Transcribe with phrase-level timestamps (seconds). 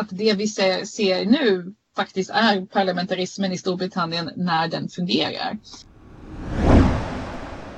[0.00, 5.58] att det vi ser, ser nu faktiskt är parlamentarismen i Storbritannien när den fungerar.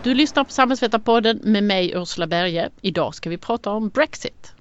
[0.03, 2.71] Du lyssnar på Samhällsvetarpodden med mig Ursula Berge.
[2.81, 4.52] Idag ska vi prata om Brexit.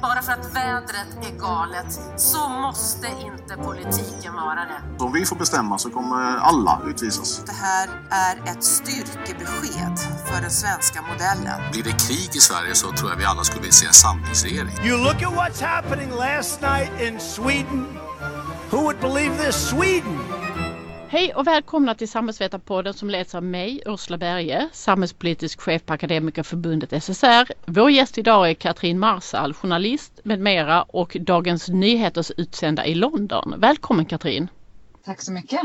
[0.00, 5.04] Bara för att vädret är galet så måste inte politiken vara det.
[5.04, 7.42] Om vi får bestämma så kommer alla utvisas.
[7.46, 11.70] Det här är ett styrkebesked för den svenska modellen.
[11.72, 14.86] Blir det krig i Sverige så tror jag vi alla skulle vilja se en samlingsregering.
[14.86, 17.86] You look at what's happening last night in Sweden.
[18.70, 19.68] Who would believe this?
[19.68, 20.18] Sweden!
[21.10, 27.02] Hej och välkomna till Samhällsvetarpodden som leds av mig, Ursula Berge, samhällspolitisk chef på Akademikerförbundet
[27.02, 27.52] SSR.
[27.66, 33.54] Vår gäst idag är Katrin Marsal, journalist med mera och Dagens Nyheters utsända i London.
[33.56, 34.48] Välkommen Katrin!
[35.04, 35.60] Tack så mycket!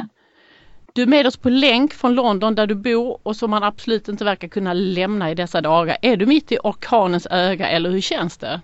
[0.94, 4.08] Du är med oss på länk från London där du bor och som man absolut
[4.08, 5.98] inte verkar kunna lämna i dessa dagar.
[6.02, 8.62] Är du mitt i orkanens öga eller hur känns det?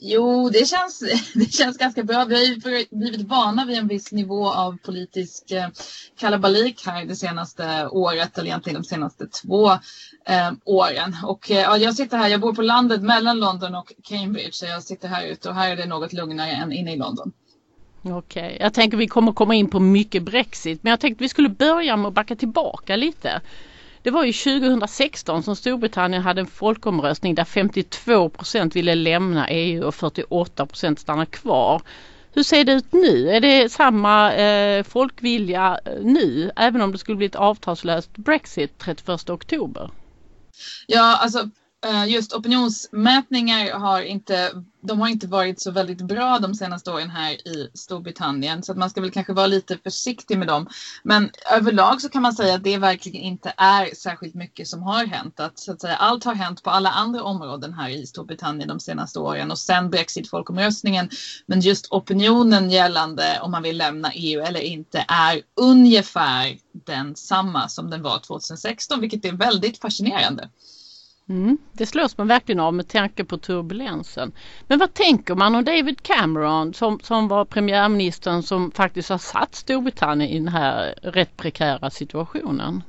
[0.00, 1.02] Jo, det känns,
[1.34, 2.24] det känns ganska bra.
[2.24, 5.68] Vi har ju blivit vana vid en viss nivå av politisk eh,
[6.18, 9.70] kalabalik här det senaste året, eller egentligen de senaste två
[10.24, 11.16] eh, åren.
[11.24, 14.82] Och eh, jag sitter här, jag bor på landet mellan London och Cambridge, så jag
[14.82, 17.32] sitter här ute och här är det något lugnare än inne i London.
[18.02, 18.56] Okej, okay.
[18.60, 21.96] jag tänker vi kommer komma in på mycket Brexit, men jag tänkte vi skulle börja
[21.96, 23.40] med att backa tillbaka lite.
[24.08, 29.94] Det var ju 2016 som Storbritannien hade en folkomröstning där 52% ville lämna EU och
[29.94, 31.82] 48% stanna kvar.
[32.32, 33.30] Hur ser det ut nu?
[33.30, 38.78] Är det samma eh, folkvilja eh, nu även om det skulle bli ett avtalslöst Brexit
[38.78, 39.90] 31 oktober?
[40.86, 41.50] Ja, alltså
[41.86, 47.10] Eh, just opinionsmätningar har inte, de har inte varit så väldigt bra de senaste åren
[47.10, 50.68] här i Storbritannien så att man ska väl kanske vara lite försiktig med dem.
[51.02, 55.06] Men överlag så kan man säga att det verkligen inte är särskilt mycket som har
[55.06, 55.40] hänt.
[55.40, 58.80] Att, så att säga, allt har hänt på alla andra områden här i Storbritannien de
[58.80, 61.10] senaste åren och sen Brexit-folkomröstningen.
[61.46, 67.90] Men just opinionen gällande om man vill lämna EU eller inte är ungefär densamma som
[67.90, 70.48] den var 2016, vilket är väldigt fascinerande.
[71.28, 74.32] Mm, det slås man verkligen av med tanke på turbulensen.
[74.66, 79.54] Men vad tänker man om David Cameron som, som var premiärministern som faktiskt har satt
[79.54, 82.82] Storbritannien i den här rätt prekära situationen?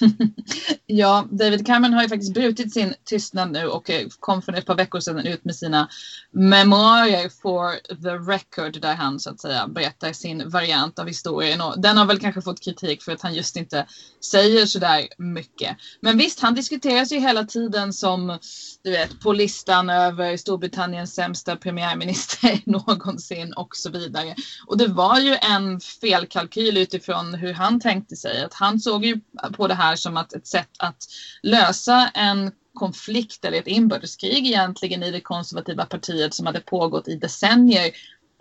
[0.86, 4.66] ja, David Cameron har ju faktiskt brutit sin tystnad nu och eh, kom för ett
[4.66, 5.88] par veckor sedan ut med sina
[6.32, 11.80] memoarer for the record där han så att säga berättar sin variant av historien och
[11.80, 13.86] den har väl kanske fått kritik för att han just inte
[14.30, 15.76] säger så där mycket.
[16.00, 18.38] Men visst, han diskuteras ju hela tiden som
[18.82, 24.34] du vet på listan över Storbritanniens sämsta premiärminister någonsin och så vidare.
[24.66, 29.20] Och det var ju en felkalkyl utifrån hur han tänkte sig att han såg ju
[29.56, 30.96] på det här här som att ett sätt att
[31.42, 37.16] lösa en konflikt eller ett inbördeskrig egentligen i det konservativa partiet som hade pågått i
[37.16, 37.90] decennier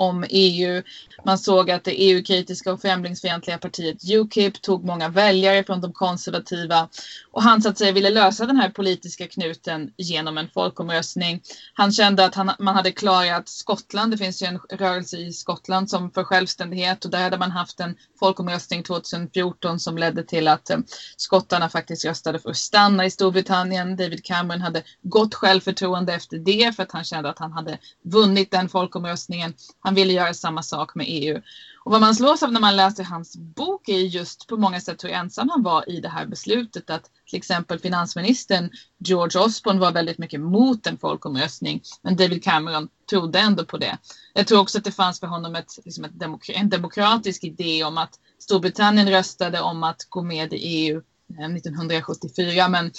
[0.04, 0.84] om EU.
[1.26, 6.90] Man såg att det EU-kritiska och främlingsfientliga partiet Ukip tog många väljare från de konservativa
[7.32, 11.42] och han så att säga ville lösa den här politiska knuten genom en folkomröstning.
[11.74, 14.12] Han kände att han, man hade klarat Skottland.
[14.12, 17.80] Det finns ju en rörelse i Skottland som för självständighet och där hade man haft
[17.80, 20.78] en folkomröstning 2014 som ledde till att eh,
[21.18, 23.96] skottarna faktiskt röstade för att stanna i Storbritannien.
[23.96, 28.52] David Cameron hade gott självförtroende efter det för att han kände att han hade vunnit
[28.52, 29.54] den folkomröstningen.
[29.80, 31.42] Han ville göra samma sak med EU.
[31.86, 35.04] Och vad man slås av när man läser hans bok är just på många sätt
[35.04, 36.90] hur ensam han var i det här beslutet.
[36.90, 41.82] Att till exempel finansministern George Osborne var väldigt mycket mot en folkomröstning.
[42.02, 43.98] Men David Cameron trodde ändå på det.
[44.34, 47.84] Jag tror också att det fanns för honom ett, liksom ett demok en demokratisk idé
[47.84, 52.92] om att Storbritannien röstade om att gå med i EU 1974 eh, men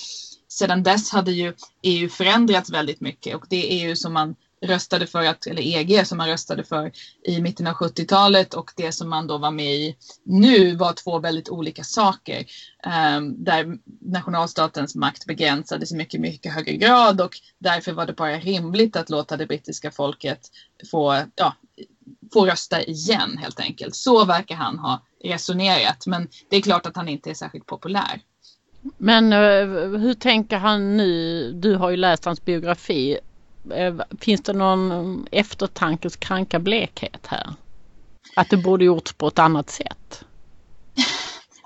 [0.49, 1.53] sedan dess hade ju
[1.83, 4.35] EU förändrats väldigt mycket och det EU som man
[4.67, 6.93] röstade för att, eller EG som man röstade för
[7.25, 11.19] i mitten av 70-talet och det som man då var med i nu var två
[11.19, 12.45] väldigt olika saker.
[13.17, 18.39] Um, där nationalstatens makt begränsades i mycket, mycket högre grad och därför var det bara
[18.39, 20.41] rimligt att låta det brittiska folket
[20.91, 21.55] få, ja,
[22.33, 23.95] få rösta igen helt enkelt.
[23.95, 28.21] Så verkar han ha resonerat men det är klart att han inte är särskilt populär.
[28.99, 31.53] Men uh, hur tänker han nu?
[31.53, 33.19] Du har ju läst hans biografi.
[33.73, 37.55] Eh, finns det någon eftertankens kranka blekhet här?
[38.37, 40.25] Att det borde gjorts på ett annat sätt?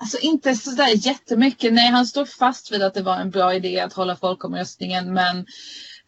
[0.01, 1.73] Alltså inte sådär jättemycket.
[1.73, 5.45] Nej, han står fast vid att det var en bra idé att hålla folkomröstningen men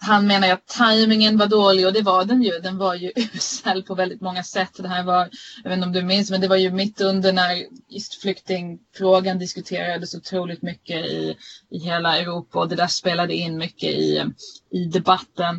[0.03, 2.59] han menar att tajmingen var dålig och det var den ju.
[2.59, 4.74] Den var ju usel på väldigt många sätt.
[4.74, 5.30] Det här var,
[5.63, 9.39] jag vet inte om du minns, men det var ju mitt under när just flyktingfrågan
[9.39, 11.36] diskuterades otroligt mycket i,
[11.69, 14.25] i hela Europa och det där spelade in mycket i,
[14.71, 15.56] i debatten.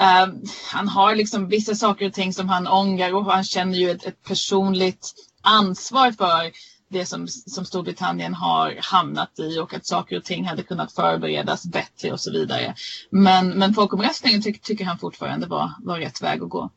[0.00, 0.34] Uh,
[0.72, 4.06] han har liksom vissa saker och ting som han ångrar och han känner ju ett,
[4.06, 6.50] ett personligt ansvar för
[6.92, 11.66] det som, som Storbritannien har hamnat i och att saker och ting hade kunnat förberedas
[11.66, 12.74] bättre och så vidare.
[13.10, 16.70] Men, men folkomröstningen ty, tycker han fortfarande var, var rätt väg att gå.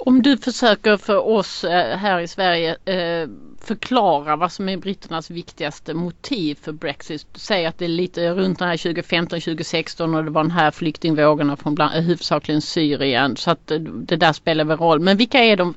[0.00, 3.28] Om du försöker för oss eh, här i Sverige eh,
[3.60, 7.26] förklara vad som är britternas viktigaste motiv för Brexit.
[7.34, 11.56] Säg att det är lite runt den här 2015-2016 och det var den här flyktingvågorna
[11.56, 13.36] från bland, eh, huvudsakligen Syrien.
[13.36, 15.00] Så att det där spelar väl roll.
[15.00, 15.74] Men vilka är de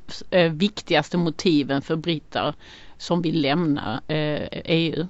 [0.57, 2.53] viktigaste motiven för britter
[2.97, 5.07] som vill lämna EU?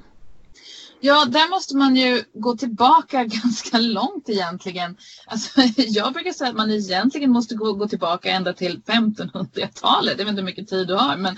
[1.04, 4.98] Ja, där måste man ju gå tillbaka ganska långt egentligen.
[5.26, 10.16] Alltså, jag brukar säga att man egentligen måste gå, gå tillbaka ända till 1500-talet.
[10.18, 11.18] Jag vet inte hur mycket tid du har.
[11.18, 11.36] Men,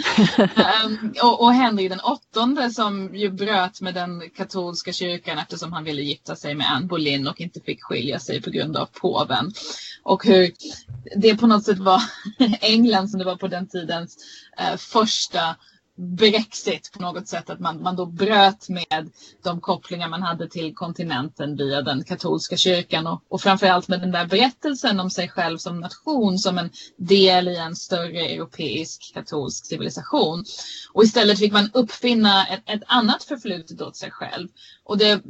[0.86, 5.84] um, och, och Henry den åttonde som ju bröt med den katolska kyrkan eftersom han
[5.84, 9.52] ville gifta sig med Anne Boleyn och inte fick skilja sig på grund av påven.
[10.04, 10.52] Och hur
[11.16, 12.02] det på något sätt var
[12.62, 14.18] England som det var på den tidens
[14.62, 15.56] uh, första
[15.96, 19.12] Brexit på något sätt, att man, man då bröt med
[19.44, 24.12] de kopplingar man hade till kontinenten via den katolska kyrkan och, och framförallt med den
[24.12, 29.66] där berättelsen om sig själv som nation som en del i en större europeisk katolsk
[29.66, 30.46] civilisation.
[30.94, 34.48] Och istället fick man uppfinna ett, ett annat förflutet åt sig själv.
[34.84, 35.22] Och det,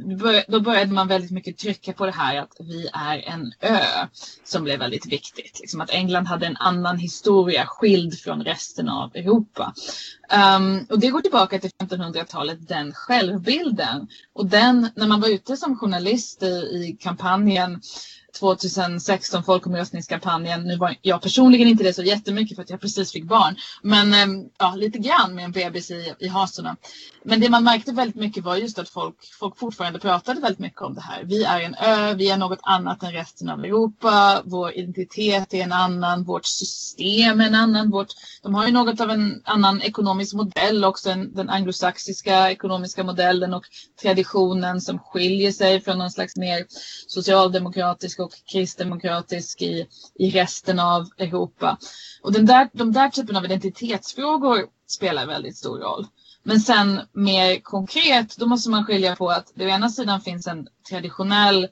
[0.48, 4.06] då började man väldigt mycket trycka på det här att vi är en ö
[4.44, 5.60] som blev väldigt viktigt.
[5.60, 9.74] Liksom att England hade en annan historia skild från resten av Europa.
[10.32, 14.08] Um, och det går tillbaka till 1500-talet, den självbilden.
[14.32, 17.80] Och den, när man var ute som journalist i, i kampanjen
[18.34, 20.62] 2016 folkomröstningskampanjen.
[20.62, 23.56] Nu var jag personligen inte det så jättemycket för att jag precis fick barn.
[23.82, 26.76] Men eh, ja, lite grann med en bebis i, i hasorna.
[27.26, 30.82] Men det man märkte väldigt mycket var just att folk, folk fortfarande pratade väldigt mycket
[30.82, 31.24] om det här.
[31.24, 34.42] Vi är en ö, vi är något annat än resten av Europa.
[34.44, 37.90] Vår identitet är en annan, vårt system är en annan.
[37.90, 38.08] Vårt,
[38.42, 43.54] de har ju något av en annan ekonomisk modell också, en, den anglosaxiska ekonomiska modellen
[43.54, 43.64] och
[44.02, 46.66] traditionen som skiljer sig från någon slags mer
[47.06, 51.78] socialdemokratisk och kristdemokratisk i, i resten av Europa.
[52.22, 56.06] Och den där, de där typen av identitetsfrågor spelar väldigt stor roll.
[56.42, 60.46] Men sen mer konkret, då måste man skilja på att det å ena sidan finns
[60.46, 61.68] en traditionell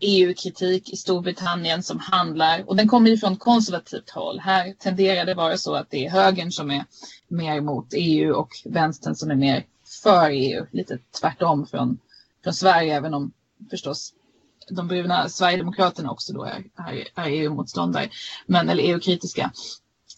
[0.00, 4.38] EU-kritik i Storbritannien som handlar, och den kommer ju från konservativt håll.
[4.40, 6.84] Här tenderar det vara så att det är högern som är
[7.28, 9.64] mer mot EU och vänstern som är mer
[10.02, 10.66] för EU.
[10.70, 11.98] Lite tvärtom från,
[12.44, 13.32] från Sverige, även om
[13.70, 14.12] förstås
[14.70, 18.08] de bruna Sverigedemokraterna också då är, är, är EU-motståndare,
[18.46, 19.52] men, eller EU-kritiska.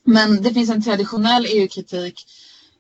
[0.05, 2.25] Men det finns en traditionell EU-kritik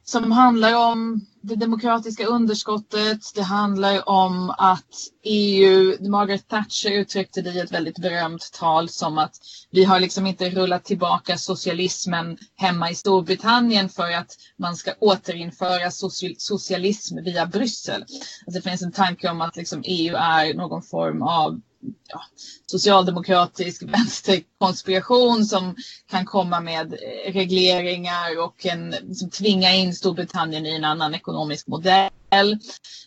[0.05, 3.20] som handlar om det demokratiska underskottet.
[3.35, 9.19] Det handlar om att EU, Margaret Thatcher uttryckte det i ett väldigt berömt tal som
[9.19, 9.37] att
[9.70, 15.90] vi har liksom inte rullat tillbaka socialismen hemma i Storbritannien för att man ska återinföra
[16.38, 18.02] socialism via Bryssel.
[18.02, 21.61] Alltså det finns en tanke om att liksom EU är någon form av
[22.08, 22.20] ja,
[22.67, 25.76] socialdemokratisk vänsterkonspiration som
[26.11, 26.94] kan komma med
[27.26, 32.59] regleringar och en, som tvinga in Storbritannien i en annan ekonomisk modell.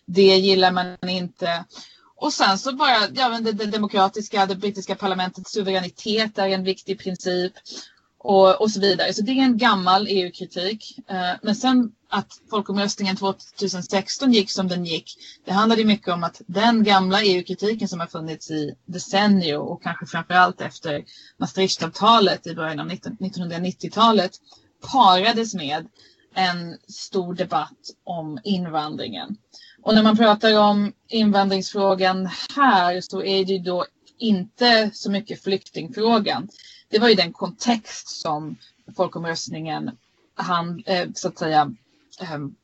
[0.06, 1.66] Det gillar man inte.
[2.16, 6.64] Och sen så bara, ja men det, det demokratiska, det brittiska parlamentets suveränitet är en
[6.64, 7.54] viktig princip
[8.24, 9.14] och, och så vidare.
[9.14, 11.00] Så det är en gammal EU-kritik.
[11.08, 16.42] Eh, men sen att folkomröstningen 2016 gick som den gick, det handlade mycket om att
[16.48, 21.04] den gamla EU-kritiken som har funnits i decennier och kanske framförallt efter
[21.38, 24.32] Maastrichtavtalet i början av 1990-talet
[24.92, 25.88] parades med
[26.34, 29.38] en stor debatt om invandringen.
[29.82, 33.86] Och när man pratar om invandringsfrågan här så är det ju då
[34.18, 36.50] inte så mycket flyktingfrågan
[36.92, 38.58] det var ju den kontext som
[38.96, 39.92] folkomröstningen
[40.36, 41.74] han, eh, så att säga,
[42.20, 42.56] ehm,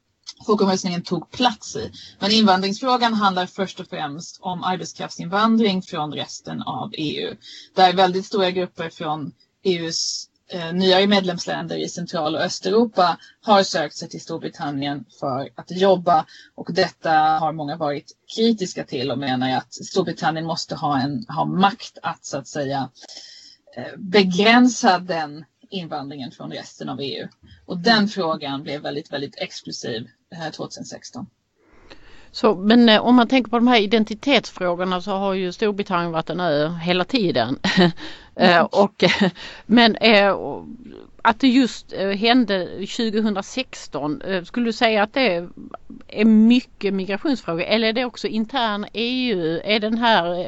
[0.45, 1.91] folkomröstningen tog plats i.
[2.19, 7.35] Men invandringsfrågan handlar först och främst om arbetskraftsinvandring från resten av EU.
[7.75, 9.31] Där väldigt stora grupper från
[9.63, 15.71] EUs Eh, nyare medlemsländer i Central och Östeuropa har sökt sig till Storbritannien för att
[15.71, 16.25] jobba
[16.55, 21.45] och detta har många varit kritiska till och menar att Storbritannien måste ha, en, ha
[21.45, 22.89] makt att så att säga
[23.77, 27.27] Eh, begränsa den invandringen från resten av EU.
[27.65, 31.27] Och den frågan blev väldigt, väldigt exklusiv eh, 2016.
[32.37, 36.29] Så, men eh, om man tänker på de här identitetsfrågorna så har ju Storbritannien varit
[36.29, 37.59] en ö hela tiden.
[38.39, 39.03] Eh, och,
[39.65, 40.35] men eh,
[41.21, 45.47] att det just hände 2016, eh, skulle du säga att det
[46.07, 49.59] är mycket migrationsfrågor eller är det också intern EU?
[49.63, 50.47] Är den här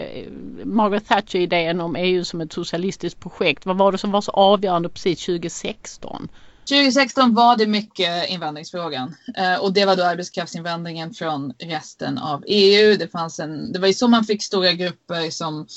[0.66, 4.90] Margaret Thatcher-idén om EU som ett socialistiskt projekt, vad var det som var så avgörande
[4.90, 6.30] precis 2016?
[6.70, 12.98] 2016 var det mycket invandringsfrågan eh, och det var då arbetskraftsinvandringen från resten av EU.
[12.98, 15.68] Det, fanns en, det var ju så man fick stora grupper som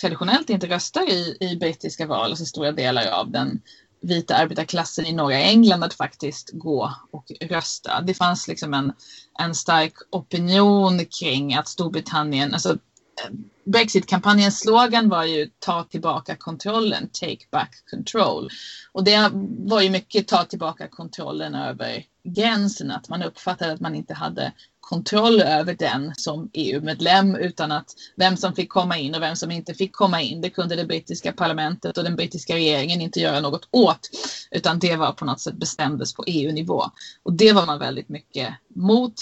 [0.00, 3.60] traditionellt inte röstar i, i brittiska val, alltså stora delar av den
[4.00, 8.00] vita arbetarklassen i norra England att faktiskt gå och rösta.
[8.00, 8.92] Det fanns liksom en,
[9.38, 13.30] en stark opinion kring att Storbritannien, alltså eh,
[13.66, 18.50] Brexit-kampanjens slogan var ju ta tillbaka kontrollen, take back control.
[18.92, 23.94] Och det var ju mycket ta tillbaka kontrollen över gränsen, att man uppfattade att man
[23.94, 29.22] inte hade kontroll över den som EU-medlem utan att vem som fick komma in och
[29.22, 33.00] vem som inte fick komma in, det kunde det brittiska parlamentet och den brittiska regeringen
[33.00, 34.08] inte göra något åt,
[34.50, 36.84] utan det var på något sätt bestämdes på EU-nivå.
[37.22, 39.14] Och det var man väldigt mycket mot.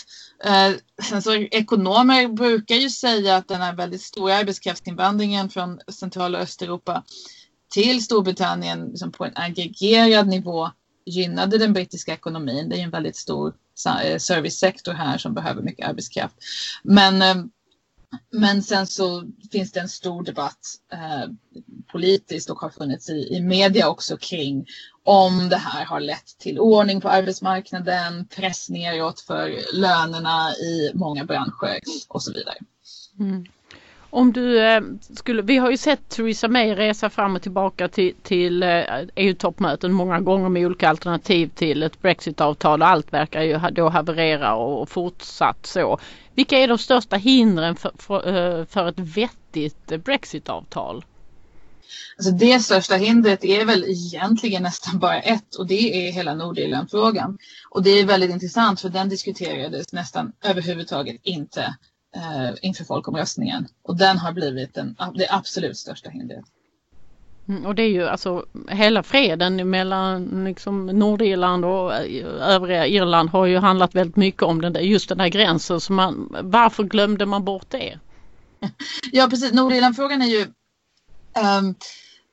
[0.44, 7.04] Eh, så ekonomer brukar ju säga att den här väldigt stora arbetskraftsinvandringen från centrala Östeuropa
[7.68, 10.70] till Storbritannien liksom på en aggregerad nivå
[11.06, 12.68] gynnade den brittiska ekonomin.
[12.68, 13.54] Det är en väldigt stor
[14.04, 16.36] eh, servicesektor här som behöver mycket arbetskraft.
[16.82, 17.34] Men, eh,
[18.32, 18.40] Mm.
[18.42, 20.60] men sen så finns det en stor debatt
[20.92, 21.30] eh,
[21.92, 24.66] politiskt och har funnits i, i media också kring
[25.04, 31.24] om det här har lett till ordning på arbetsmarknaden, press neråt för lönerna i många
[31.24, 31.78] branscher
[32.08, 32.56] och så vidare.
[33.18, 33.44] Mm.
[34.14, 34.80] Om du eh,
[35.16, 38.82] skulle, vi har ju sett Theresa May resa fram och tillbaka till, till eh,
[39.16, 44.54] EU-toppmöten många gånger med olika alternativ till ett Brexit-avtal och allt verkar ju då haverera
[44.54, 45.98] och fortsatt så.
[46.34, 51.04] Vilka är de största hindren för, för, eh, för ett vettigt eh, Brexit-avtal?
[52.16, 57.38] Alltså det största hindret är väl egentligen nästan bara ett och det är hela Nordirland-frågan.
[57.70, 61.74] Och det är väldigt intressant för den diskuterades nästan överhuvudtaget inte
[62.14, 63.68] eh, inför folkomröstningen.
[63.82, 66.44] Och den har blivit den, det absolut största hindret.
[67.48, 73.30] Mm, och det är ju alltså hela freden mellan liksom Nordirland och eh, övriga Irland
[73.30, 75.80] har ju handlat väldigt mycket om den där, just den här gränsen.
[75.80, 77.98] Så man, varför glömde man bort det?
[79.12, 80.46] Ja precis, Nordirlandfrågan är ju
[81.58, 81.74] um,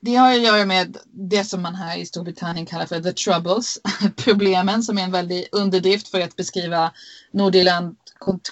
[0.02, 3.78] det har att göra med det som man här i Storbritannien kallar för the troubles,
[4.16, 6.92] problemen som är en väldig underdrift för att beskriva
[7.32, 7.96] Nordirland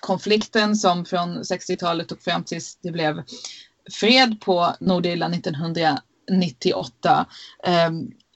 [0.01, 3.23] konflikten som från 60-talet och fram tills det blev
[3.91, 7.25] fred på Nordirland 1998
[7.63, 7.89] eh,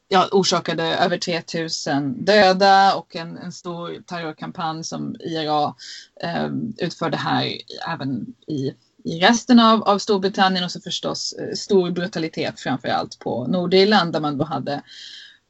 [0.08, 5.76] ja, orsakade över 3000 döda och en, en stor terrorkampanj som IRA
[6.24, 8.74] eh, utförde här även i,
[9.04, 14.14] i resten av, av Storbritannien och så förstås eh, stor brutalitet framför allt på Nordirland
[14.14, 14.82] där man då hade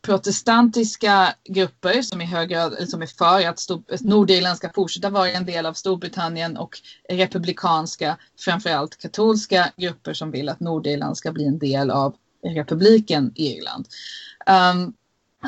[0.03, 5.45] protestantiska grupper som i hög grad som är för att Nordirland ska fortsätta vara en
[5.45, 6.77] del av Storbritannien och
[7.09, 13.87] republikanska, framförallt katolska grupper som vill att Nordirland ska bli en del av republiken Irland.
[14.47, 14.93] Um,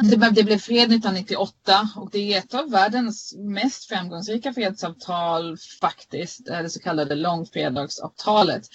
[0.02, 6.50] det, det blev fred 1998 och det är ett av världens mest framgångsrika fredsavtal faktiskt,
[6.50, 8.68] eh, det så kallade långfredagsavtalet.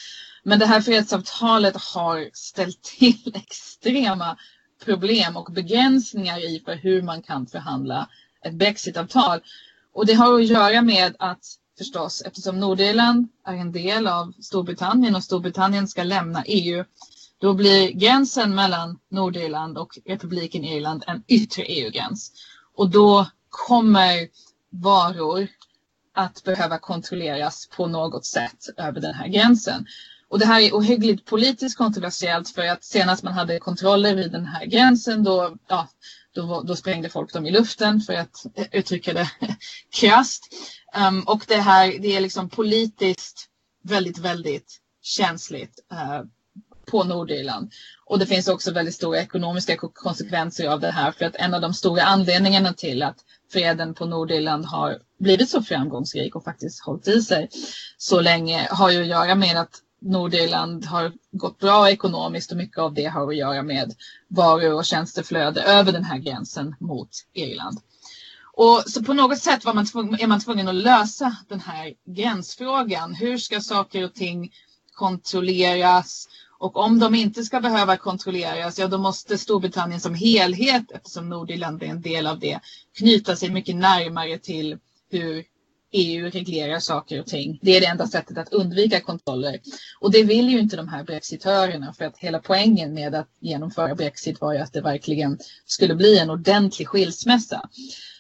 [0.42, 4.37] Men det här fredsavtalet har ställt till extrema
[4.84, 8.08] problem och begränsningar i för hur man kan förhandla
[8.44, 9.40] ett Brexit-avtal.
[9.92, 11.44] Och det har att göra med att
[11.78, 16.84] förstås eftersom Nordirland är en del av Storbritannien och Storbritannien ska lämna EU
[17.40, 22.32] då blir gränsen mellan Nordirland och republiken Irland en yttre EU-gräns.
[22.75, 24.28] Och då kommer
[24.70, 25.49] varor
[26.14, 29.87] att behöva kontrolleras på något sätt över den här gränsen.
[30.30, 34.46] Och det här är ohyggligt politiskt kontroversiellt för att senast man hade kontroller vid den
[34.46, 35.88] här gränsen då, ja,
[36.34, 39.30] då, då sprängde folk dem i luften för att uttrycka det
[39.94, 40.44] krasst.
[41.08, 43.46] Um, och det här det är liksom politiskt
[43.82, 46.22] väldigt, väldigt känsligt uh,
[46.90, 47.72] på Nordirland.
[48.04, 51.60] Och det finns också väldigt stora ekonomiska konsekvenser av det här för att en av
[51.60, 53.16] de stora anledningarna till att
[53.52, 57.49] freden på Nordirland har blivit så framgångsrik och faktiskt hållit i sig
[57.96, 62.78] så länge har ju att göra med att Nordirland har gått bra ekonomiskt och mycket
[62.78, 63.95] av det har att göra med
[64.28, 67.80] varor och tjänsteflöde över den här gränsen mot Irland.
[68.52, 71.95] Och så på något sätt var man tvungen, är man tvungen att lösa den här
[72.07, 73.14] gränsfrågan.
[73.14, 74.52] Hur ska saker och ting
[74.92, 76.28] kontrolleras?
[76.59, 81.83] Och om de inte ska behöva kontrolleras, ja då måste Storbritannien som helhet, eftersom Nordirland
[81.83, 82.61] är en del av det,
[82.99, 84.78] knyta sig mycket närmare till
[85.11, 85.45] hur
[85.92, 87.59] EU reglerar saker och ting.
[87.62, 89.59] Det är det enda sättet att undvika kontroller.
[90.00, 93.94] Och det vill ju inte de här brexitörerna för att hela poängen med att genomföra
[93.94, 97.68] brexit var ju att det verkligen skulle bli en ordentlig skilsmässa.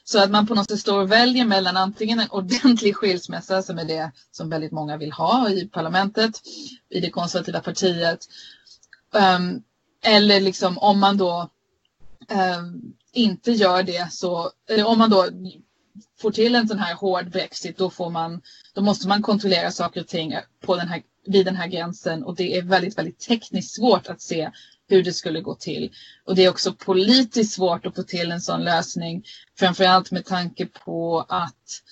[0.04, 3.78] Så att man på något sätt står och väljer mellan antingen en ordentlig skilsmässa som
[3.78, 6.40] är det som väldigt många vill ha i parlamentet,
[6.90, 8.28] i det konservativa partiet.
[9.38, 9.62] Um,
[10.04, 11.50] eller liksom om man då
[12.58, 14.50] um, inte gör det så,
[14.86, 15.26] om man då
[16.20, 18.42] får till en sån här hård brexit då, får man,
[18.74, 22.36] då måste man kontrollera saker och ting på den här, vid den här gränsen och
[22.36, 24.50] det är väldigt, väldigt tekniskt svårt att se
[24.88, 25.92] hur det skulle gå till.
[26.24, 29.24] Och det är också politiskt svårt att få till en sån lösning,
[29.58, 31.82] framförallt med tanke på att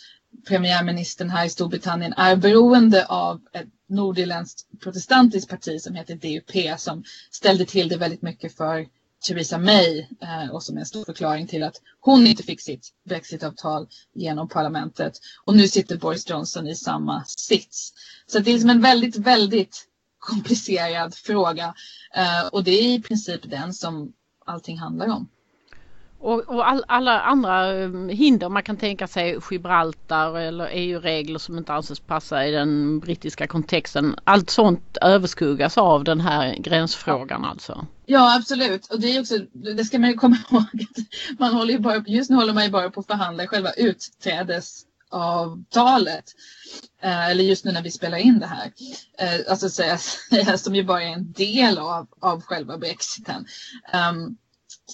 [0.49, 7.05] premiärministern här i Storbritannien är beroende av ett nordirländskt protestantiskt parti som heter DUP som
[7.31, 8.87] ställde till det väldigt mycket för
[9.27, 12.89] Theresa May eh, och som är en stor förklaring till att hon inte fick sitt
[13.09, 15.13] brexitavtal genom parlamentet.
[15.45, 17.93] Och nu sitter Boris Johnson i samma sits.
[18.27, 21.75] Så det är som en väldigt, väldigt komplicerad fråga
[22.15, 24.13] eh, och det är i princip den som
[24.47, 25.29] allting handlar om.
[26.21, 31.59] Och, och all, alla andra um, hinder man kan tänka sig Gibraltar eller EU-regler som
[31.59, 34.17] inte anses passa i den brittiska kontexten.
[34.25, 37.87] Allt sånt överskuggas av den här gränsfrågan alltså.
[38.07, 40.87] Ja absolut och det är också, det ska man ju komma ihåg.
[41.39, 46.25] Man håller ju bara, just nu håller man ju bara på att förhandla själva utträdesavtalet.
[47.03, 48.73] Eh, eller just nu när vi spelar in det här.
[49.19, 49.99] Eh, alltså säga,
[50.59, 53.47] som ju bara är en del av, av själva brexiten.
[54.11, 54.37] Um,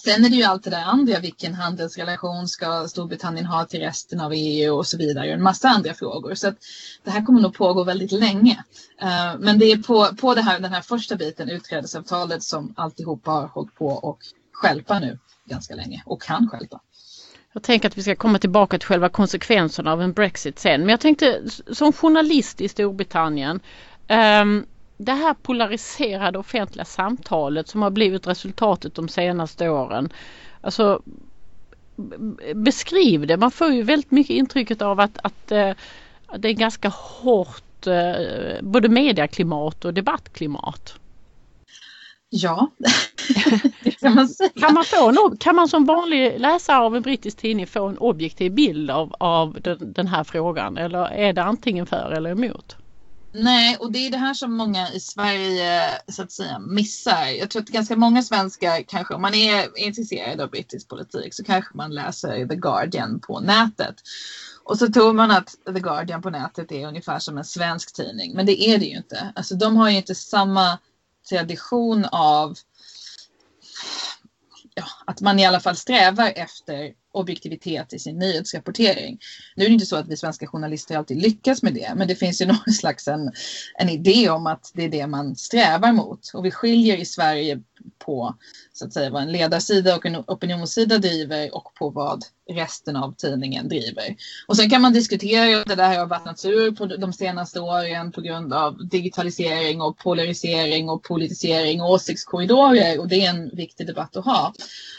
[0.03, 4.19] Sen är det ju allt det där andra, vilken handelsrelation ska Storbritannien ha till resten
[4.19, 5.33] av EU och så vidare.
[5.33, 6.35] En massa andra frågor.
[6.35, 6.55] Så att
[7.03, 8.63] det här kommer nog pågå väldigt länge.
[9.01, 13.31] Eh, men det är på, på det här, den här första biten, utträdesavtalet, som alltihopa
[13.31, 14.19] har hållit på och
[14.51, 16.81] skälpa nu ganska länge och kan skälpa.
[17.53, 20.81] Jag tänker att vi ska komma tillbaka till själva konsekvenserna av en Brexit sen.
[20.81, 23.59] Men jag tänkte som journalist i Storbritannien
[24.41, 24.65] um,
[24.97, 30.09] det här polariserade offentliga samtalet som har blivit resultatet de senaste åren.
[30.61, 31.01] Alltså
[32.55, 33.37] beskriv det.
[33.37, 35.71] Man får ju väldigt mycket intrycket av att, att, uh,
[36.37, 40.95] det är ganska hårt uh, både medieklimat och debattklimat.
[42.29, 42.71] Ja,
[43.83, 44.49] det kan man säga.
[44.59, 47.97] Kan man, få en, kan man som vanlig läsare av en brittisk tidning få en
[47.97, 52.77] objektiv bild av, av den, den här frågan eller är det antingen för eller emot?
[53.37, 57.27] Nej, och det är det här som många i Sverige så att säga missar.
[57.27, 61.43] Jag tror att ganska många svenskar kanske, om man är intresserad av brittisk politik så
[61.43, 63.95] kanske man läser The Guardian på nätet.
[64.63, 68.35] Och så tror man att The Guardian på nätet är ungefär som en svensk tidning,
[68.35, 69.31] men det är det ju inte.
[69.35, 70.77] Alltså de har ju inte samma
[71.29, 72.57] tradition av
[74.75, 79.19] ja, att man i alla fall strävar efter objektivitet i sin nyhetsrapportering.
[79.55, 82.15] Nu är det inte så att vi svenska journalister alltid lyckas med det, men det
[82.15, 83.31] finns ju någon slags en,
[83.79, 86.31] en idé om att det är det man strävar mot.
[86.33, 87.61] Och vi skiljer i Sverige
[88.05, 88.35] på
[88.73, 93.15] så att säga vad en ledarsida och en opinionssida driver och på vad resten av
[93.17, 94.15] tidningen driver.
[94.47, 98.21] Och sen kan man diskutera det där har vattnats ur på de senaste åren på
[98.21, 104.17] grund av digitalisering och polarisering och politisering och åsiktskorridorer och det är en viktig debatt
[104.17, 104.53] att ha.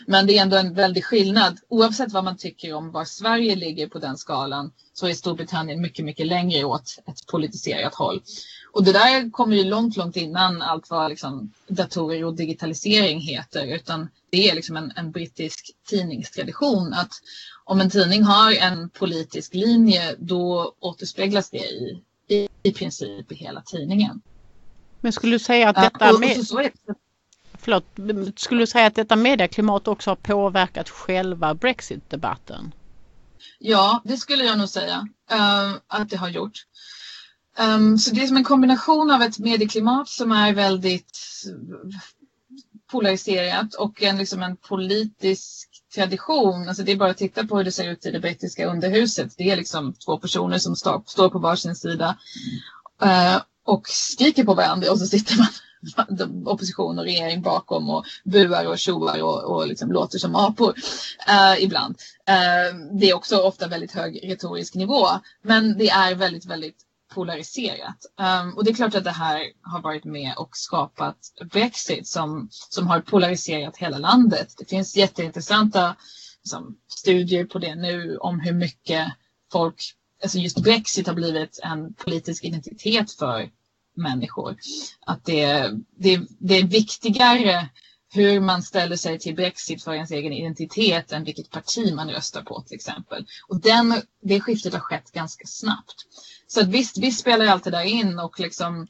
[0.07, 3.89] Men det är ändå en väldig skillnad oavsett vad man tycker om var Sverige ligger
[3.89, 8.23] på den skalan så är Storbritannien mycket, mycket längre åt ett politiserat håll.
[8.77, 13.75] Och det där kommer ju långt, långt innan allt vad liksom datorer och digitalisering heter,
[13.75, 17.13] utan det är liksom en, en brittisk tidningstradition att
[17.65, 23.35] om en tidning har en politisk linje, då återspeglas det i, i, i princip i
[23.35, 24.21] hela tidningen.
[25.01, 26.73] Men skulle du säga att detta med...
[27.59, 27.85] Förlåt,
[28.39, 32.73] skulle du säga att detta medieklimat också har påverkat själva Brexit-debatten?
[33.59, 36.67] Ja, det skulle jag nog säga uh, att det har gjort.
[37.59, 41.19] Um, så det är som en kombination av ett medieklimat som är väldigt
[42.91, 46.69] polariserat och en, liksom en politisk tradition.
[46.69, 49.35] Alltså det är bara att titta på hur det ser ut i det brittiska underhuset.
[49.37, 52.19] Det är liksom två personer som står, står på varsin sida
[53.05, 55.49] uh, och skriker på varandra och så sitter man
[56.47, 60.75] opposition och regering bakom och buar och tjoar och, och liksom låter som apor
[61.29, 61.97] uh, ibland.
[62.31, 65.07] Uh, det är också ofta väldigt hög retorisk nivå,
[65.43, 67.97] men det är väldigt, väldigt polariserat.
[68.21, 71.19] Um, och det är klart att det här har varit med och skapat
[71.51, 74.55] Brexit som, som har polariserat hela landet.
[74.59, 75.97] Det finns jätteintressanta
[76.43, 79.07] liksom, studier på det nu om hur mycket
[79.53, 79.83] folk,
[80.23, 83.51] alltså just Brexit har blivit en politisk identitet för
[83.97, 84.57] människor.
[85.07, 87.69] Att det, det, det är viktigare
[88.13, 92.43] hur man ställer sig till Brexit för ens egen identitet än vilket parti man röstar
[92.43, 93.27] på till exempel.
[93.49, 95.95] Och den, det skiftet har skett ganska snabbt.
[96.47, 98.87] Så att visst, visst spelar allt det där in och liksom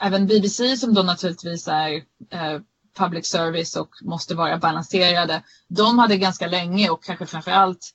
[0.00, 1.94] även BBC som då naturligtvis är
[2.30, 2.60] eh,
[2.96, 5.42] public service och måste vara balanserade.
[5.68, 7.92] De hade ganska länge och kanske framför allt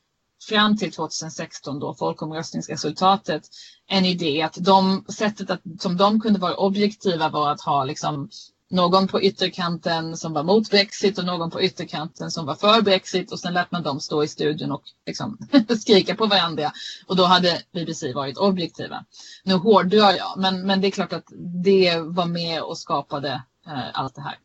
[0.49, 3.43] fram till 2016 då folkomröstningsresultatet
[3.87, 8.29] en idé att de sättet att, som de kunde vara objektiva var att ha liksom
[8.71, 13.31] någon på ytterkanten som var mot Brexit och någon på ytterkanten som var för Brexit
[13.31, 15.37] och sen lät man dem stå i studion och liksom
[15.79, 16.71] skrika på varandra
[17.07, 19.05] och då hade BBC varit objektiva.
[19.43, 21.25] Nu hårdrar jag men, men det är klart att
[21.63, 24.35] det var med och skapade eh, allt det här.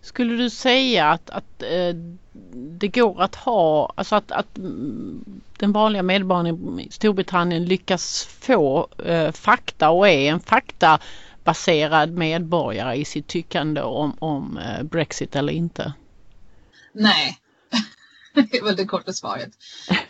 [0.00, 1.94] Skulle du säga att, att eh,
[2.52, 4.58] det går att ha, alltså att, att
[5.58, 10.98] den vanliga medborgaren i Storbritannien lyckas få eh, fakta och är en fakta
[11.44, 15.92] baserad medborgare i sitt tyckande om, om eh, Brexit eller inte?
[16.92, 17.38] Nej,
[18.34, 19.50] det är väl det korta svaret.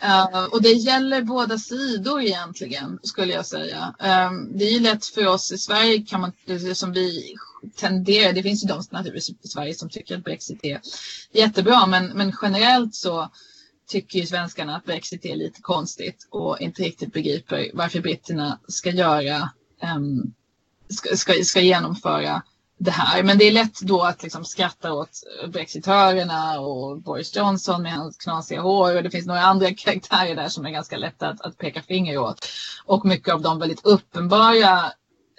[0.03, 3.95] Uh, och det gäller båda sidor egentligen skulle jag säga.
[3.99, 7.35] Um, det är ju lätt för oss i Sverige kan man, det som vi
[7.75, 10.81] tenderar, det finns ju de naturligtvis i Sverige som tycker att Brexit är
[11.31, 13.31] jättebra men, men generellt så
[13.87, 18.89] tycker ju svenskarna att Brexit är lite konstigt och inte riktigt begriper varför britterna ska
[18.89, 19.49] göra
[19.95, 20.33] um,
[20.93, 22.41] ska, ska, ska genomföra
[22.77, 23.23] det här.
[23.23, 28.17] Men det är lätt då att liksom skratta åt brexitörerna och Boris Johnson med hans
[28.17, 31.57] knasiga hår och det finns några andra karaktärer där som är ganska lätta att, att
[31.57, 32.45] peka finger åt.
[32.85, 34.91] Och mycket av de väldigt uppenbara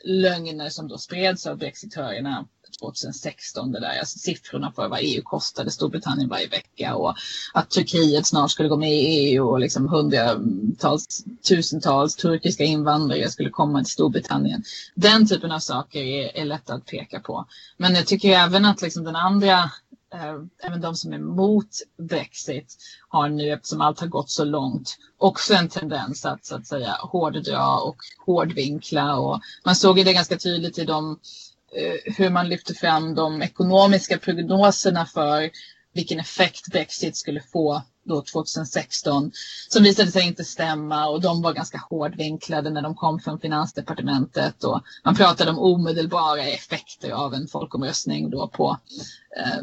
[0.04, 2.46] lögner som då spreds av brexitörerna
[2.78, 7.14] 2016, det där, alltså siffrorna för vad EU kostade Storbritannien varje vecka och
[7.54, 13.50] att Turkiet snart skulle gå med i EU och liksom hundratals, tusentals turkiska invandrare skulle
[13.50, 14.62] komma till Storbritannien.
[14.94, 17.46] Den typen av saker är, är lätta att peka på.
[17.76, 19.58] Men jag tycker även att liksom den andra
[20.14, 22.76] eh, även de som är emot Brexit
[23.08, 26.92] har nu, eftersom allt har gått så långt, också en tendens att så att säga
[27.00, 29.18] hårddra och hårdvinkla.
[29.18, 31.18] Och man såg det ganska tydligt i de
[31.76, 35.50] Eh, hur man lyfter fram de ekonomiska prognoserna för
[35.94, 39.32] vilken effekt Brexit skulle få då 2016
[39.68, 44.64] som visade sig inte stämma och de var ganska hårdvinklade när de kom från finansdepartementet
[44.64, 48.78] och man pratade om omedelbara effekter av en folkomröstning då på
[49.37, 49.62] eh,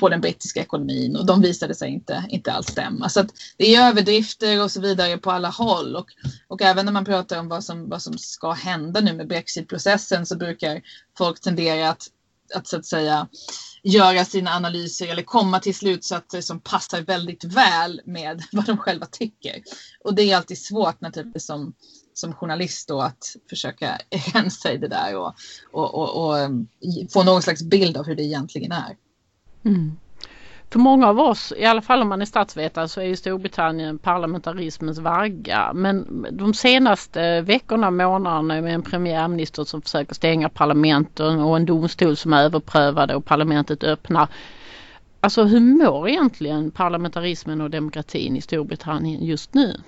[0.00, 3.08] på den brittiska ekonomin och de visade sig inte, inte alls stämma.
[3.08, 3.24] Så
[3.56, 6.06] det är överdrifter och så vidare på alla håll och,
[6.48, 10.26] och även när man pratar om vad som, vad som ska hända nu med brexitprocessen
[10.26, 10.80] så brukar
[11.18, 12.08] folk tendera att,
[12.54, 13.28] att så att säga
[13.82, 19.06] göra sina analyser eller komma till slutsatser som passar väldigt väl med vad de själva
[19.06, 19.62] tycker.
[20.04, 21.74] Och det är alltid svårt naturligtvis som,
[22.14, 23.98] som journalist då att försöka
[24.34, 25.34] rensa i det där och,
[25.72, 26.50] och, och, och
[27.12, 28.96] få någon slags bild av hur det egentligen är.
[29.66, 29.96] Mm.
[30.70, 33.98] För många av oss, i alla fall om man är statsvetare, så är ju Storbritannien
[33.98, 35.72] parlamentarismens vagga.
[35.72, 42.16] Men de senaste veckorna, månaderna med en premiärminister som försöker stänga parlamenten och en domstol
[42.16, 44.28] som överprövade och parlamentet öppnar.
[45.20, 49.80] Alltså hur mår egentligen parlamentarismen och demokratin i Storbritannien just nu?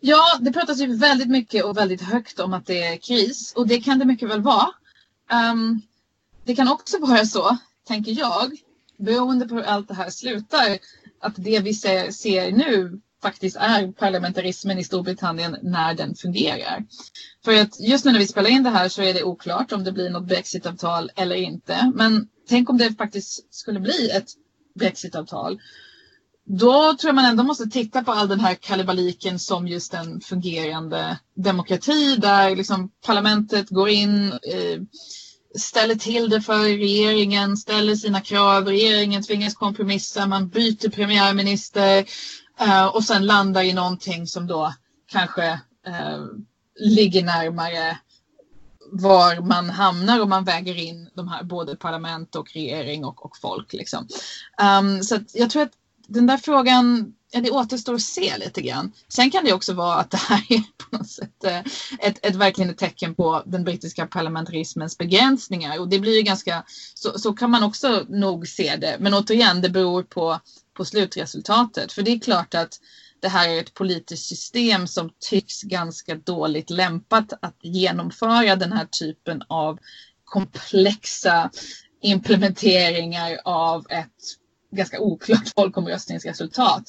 [0.00, 3.68] Ja, det pratas ju väldigt mycket och väldigt högt om att det är kris och
[3.68, 4.66] det kan det mycket väl vara.
[5.52, 5.82] Um,
[6.44, 8.58] det kan också vara så tänker jag,
[8.98, 10.78] beroende på hur allt det här slutar,
[11.20, 16.84] att det vi ser, ser nu faktiskt är parlamentarismen i Storbritannien när den fungerar.
[17.44, 19.84] För att just nu när vi spelar in det här så är det oklart om
[19.84, 21.92] det blir något brexitavtal eller inte.
[21.94, 24.28] Men tänk om det faktiskt skulle bli ett
[24.74, 25.60] brexitavtal.
[26.46, 30.20] Då tror jag man ändå måste titta på all den här kalibaliken som just en
[30.20, 34.80] fungerande demokrati där liksom parlamentet går in eh,
[35.58, 42.04] ställer till det för regeringen, ställer sina krav, regeringen tvingas kompromissa, man byter premiärminister
[42.60, 44.74] eh, och sen landar i någonting som då
[45.06, 45.46] kanske
[45.86, 46.24] eh,
[46.80, 47.98] ligger närmare
[48.92, 53.36] var man hamnar om man väger in de här både parlament och regering och, och
[53.36, 53.72] folk.
[53.72, 54.08] Liksom.
[54.80, 55.72] Um, så jag tror att
[56.06, 58.92] den där frågan ja, det återstår att se lite grann.
[59.08, 61.58] Sen kan det också vara att det här är på något sätt eh,
[61.98, 66.64] ett, ett verkligen ett tecken på den brittiska parlamentarismens begränsningar och det blir ju ganska,
[66.94, 68.96] så, så kan man också nog se det.
[69.00, 70.40] Men återigen, det beror på,
[70.76, 71.92] på slutresultatet.
[71.92, 72.80] För det är klart att
[73.20, 78.86] det här är ett politiskt system som tycks ganska dåligt lämpat att genomföra den här
[79.00, 79.78] typen av
[80.24, 81.50] komplexa
[82.02, 84.43] implementeringar av ett
[84.74, 86.82] ganska oklart folkomröstningsresultat.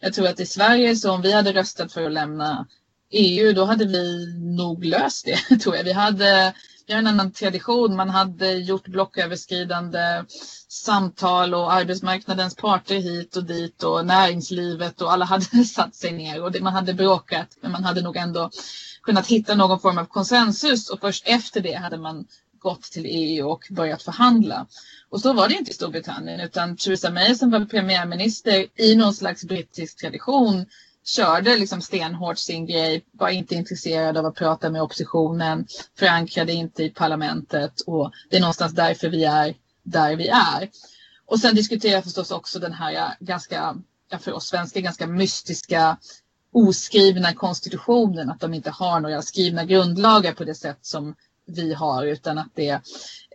[0.00, 2.66] Jag tror att i Sverige så om vi hade röstat för att lämna
[3.10, 5.84] EU då hade vi nog löst det tror jag.
[5.84, 6.54] Vi hade
[6.86, 7.96] vi har en annan tradition.
[7.96, 10.24] Man hade gjort blocköverskridande
[10.68, 16.42] samtal och arbetsmarknadens parter hit och dit och näringslivet och alla hade satt sig ner
[16.42, 18.50] och man hade bråkat men man hade nog ändå
[19.02, 22.26] kunnat hitta någon form av konsensus och först efter det hade man
[22.64, 24.66] gått till EU och börjat förhandla.
[25.08, 29.14] Och så var det inte i Storbritannien utan Theresa May som var premiärminister i någon
[29.14, 30.66] slags brittisk tradition
[31.04, 35.66] körde liksom stenhårt sin grej, var inte intresserad av att prata med oppositionen,
[35.98, 40.70] förankrade inte i parlamentet och det är någonstans därför vi är där vi är.
[41.26, 43.76] Och sen diskuterar jag förstås också den här ganska,
[44.20, 45.96] för oss svenskar, ganska mystiska
[46.52, 51.14] oskrivna konstitutionen, att de inte har några skrivna grundlagar på det sätt som
[51.46, 52.80] vi har utan att det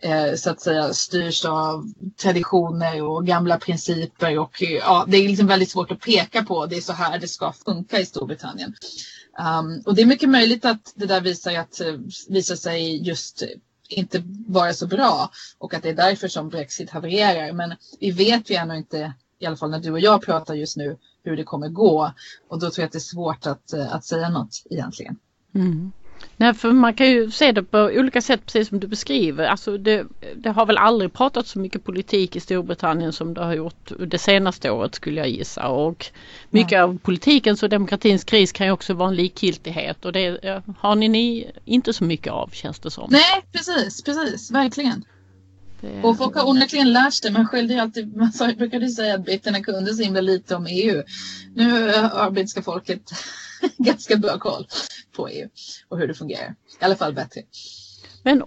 [0.02, 1.92] eh, så att säga styrs av
[2.22, 6.66] traditioner och gamla principer och ja, det är liksom väldigt svårt att peka på.
[6.66, 8.74] Det är så här det ska funka i Storbritannien.
[9.38, 11.94] Um, och det är mycket möjligt att det där visar, att, eh,
[12.28, 13.42] visar sig just
[13.88, 17.52] inte vara så bra och att det är därför som Brexit havererar.
[17.52, 20.76] Men vi vet ju ännu inte, i alla fall när du och jag pratar just
[20.76, 22.12] nu, hur det kommer gå.
[22.48, 25.16] Och då tror jag att det är svårt att, eh, att säga något egentligen.
[25.54, 25.92] Mm.
[26.36, 29.46] Nej, för man kan ju se det på olika sätt precis som du beskriver.
[29.46, 30.06] Alltså det,
[30.36, 34.18] det har väl aldrig pratat så mycket politik i Storbritannien som det har gjort det
[34.18, 35.68] senaste året skulle jag gissa.
[35.68, 36.06] Och
[36.50, 36.80] mycket Nej.
[36.80, 41.08] av politikens och demokratins kris kan ju också vara en likgiltighet och det har ni,
[41.08, 43.08] ni inte så mycket av känns det som.
[43.10, 45.04] Nej precis, precis, verkligen.
[45.80, 46.02] Det...
[46.02, 47.32] Och folk har onekligen lärt sig.
[47.32, 51.02] Man skyllde ju alltid, man brukade säga att britterna kunde så himla lite om EU.
[51.54, 53.02] Nu har brittiska folket
[53.76, 54.66] ganska bra koll
[55.12, 55.48] på EU
[55.88, 56.54] och hur det fungerar.
[56.80, 57.42] I alla fall bättre.
[58.22, 58.42] Men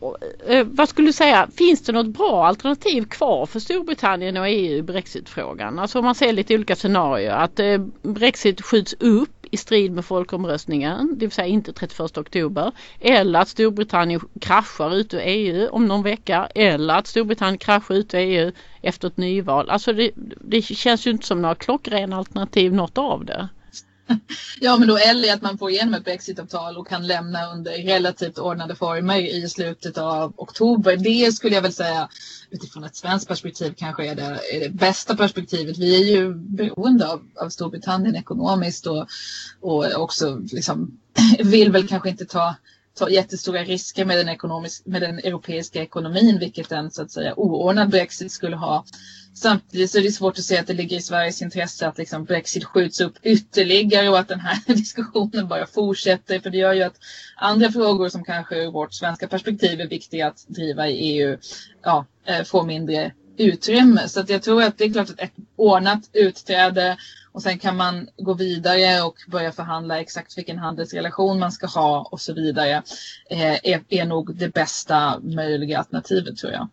[0.48, 4.48] eh, eh, vad skulle du säga, finns det något bra alternativ kvar för Storbritannien och
[4.50, 5.80] EU i Brexitfrågan?
[5.80, 10.06] Alltså om man ser lite olika scenarier att eh, Brexit skjuts upp i strid med
[10.06, 12.72] folkomröstningen, det vill säga inte 31 oktober.
[13.00, 16.50] Eller att Storbritannien kraschar ut ur EU om någon vecka.
[16.56, 19.70] Eller att Storbritannien kraschar ut ur EU efter ett nyval.
[19.70, 23.50] Alltså det, det känns ju inte som några klockrena alternativ något av det.
[24.60, 28.38] Ja, men då eller att man får igenom ett brexitavtal och kan lämna under relativt
[28.38, 30.98] ordnade former i slutet av oktober.
[30.98, 32.10] Det skulle jag väl säga
[32.50, 35.78] utifrån ett svenskt perspektiv kanske är det, är det bästa perspektivet.
[35.78, 39.08] Vi är ju beroende av, av Storbritannien ekonomiskt och,
[39.62, 40.98] och också liksom
[41.40, 42.56] vill väl kanske inte ta
[42.98, 47.34] ta jättestora risker med den, ekonomisk, med den europeiska ekonomin, vilket en så att säga
[47.36, 48.86] oordnad Brexit skulle ha.
[49.36, 52.26] Samtidigt så är det svårt att se att det ligger i Sveriges intresse att liksom
[52.26, 56.40] Brexit skjuts upp ytterligare och att den här diskussionen bara fortsätter.
[56.40, 56.96] För det gör ju att
[57.38, 61.38] andra frågor som kanske ur vårt svenska perspektiv är viktiga att driva i EU
[61.84, 64.08] ja, eh, får mindre utrymme.
[64.08, 66.98] Så att jag tror att det är klart att ett ordnat utträde
[67.32, 72.10] och sen kan man gå vidare och börja förhandla exakt vilken handelsrelation man ska ha
[72.12, 72.84] och så vidare.
[73.30, 76.68] Eh, är, är nog det bästa möjliga alternativet tror jag.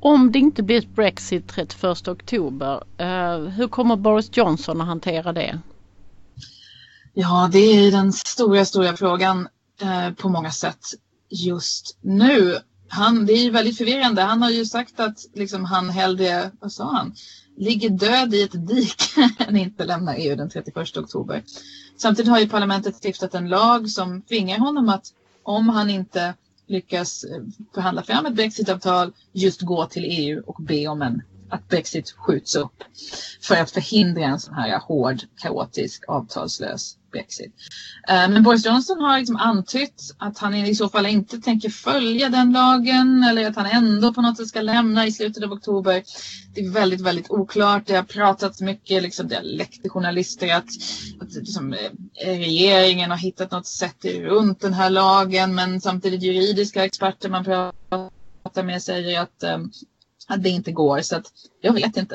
[0.00, 5.60] Om det inte blir Brexit 31 oktober, eh, hur kommer Boris Johnson att hantera det?
[7.14, 9.48] Ja, det är den stora, stora frågan
[9.80, 10.80] eh, på många sätt
[11.28, 12.56] just nu.
[12.88, 14.22] Han, det är ju väldigt förvirrande.
[14.22, 17.14] Han har ju sagt att liksom, han hellre, vad sa han,
[17.56, 21.42] ligger död i ett dike än inte lämnar EU den 31 oktober.
[21.96, 25.06] Samtidigt har ju parlamentet stiftat en lag som tvingar honom att
[25.42, 26.34] om han inte
[26.66, 27.42] lyckas eh,
[27.74, 32.54] förhandla fram ett brexitavtal just gå till EU och be om en, att brexit skjuts
[32.54, 32.84] upp
[33.42, 37.52] för att förhindra en sån här hård, kaotisk, avtalslös Brexit.
[38.08, 42.28] Eh, men Boris Johnson har liksom antytt att han i så fall inte tänker följa
[42.28, 46.02] den lagen eller att han ändå på något sätt ska lämna i slutet av oktober.
[46.54, 47.86] Det är väldigt, väldigt oklart.
[47.86, 50.68] Det har pratats mycket, liksom, det har läckt till journalister att,
[51.20, 56.84] att liksom, eh, regeringen har hittat något sätt runt den här lagen men samtidigt juridiska
[56.84, 59.72] experter man pratar med säger att um,
[60.28, 61.00] att det inte går.
[61.00, 62.14] Så att jag vet inte.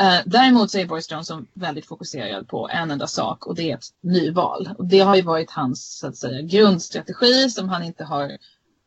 [0.00, 3.74] Uh, däremot så är Boris Johnson väldigt fokuserad på en enda sak och det är
[3.74, 4.70] ett nyval.
[4.78, 8.38] Och det har ju varit hans så att säga, grundstrategi som han inte har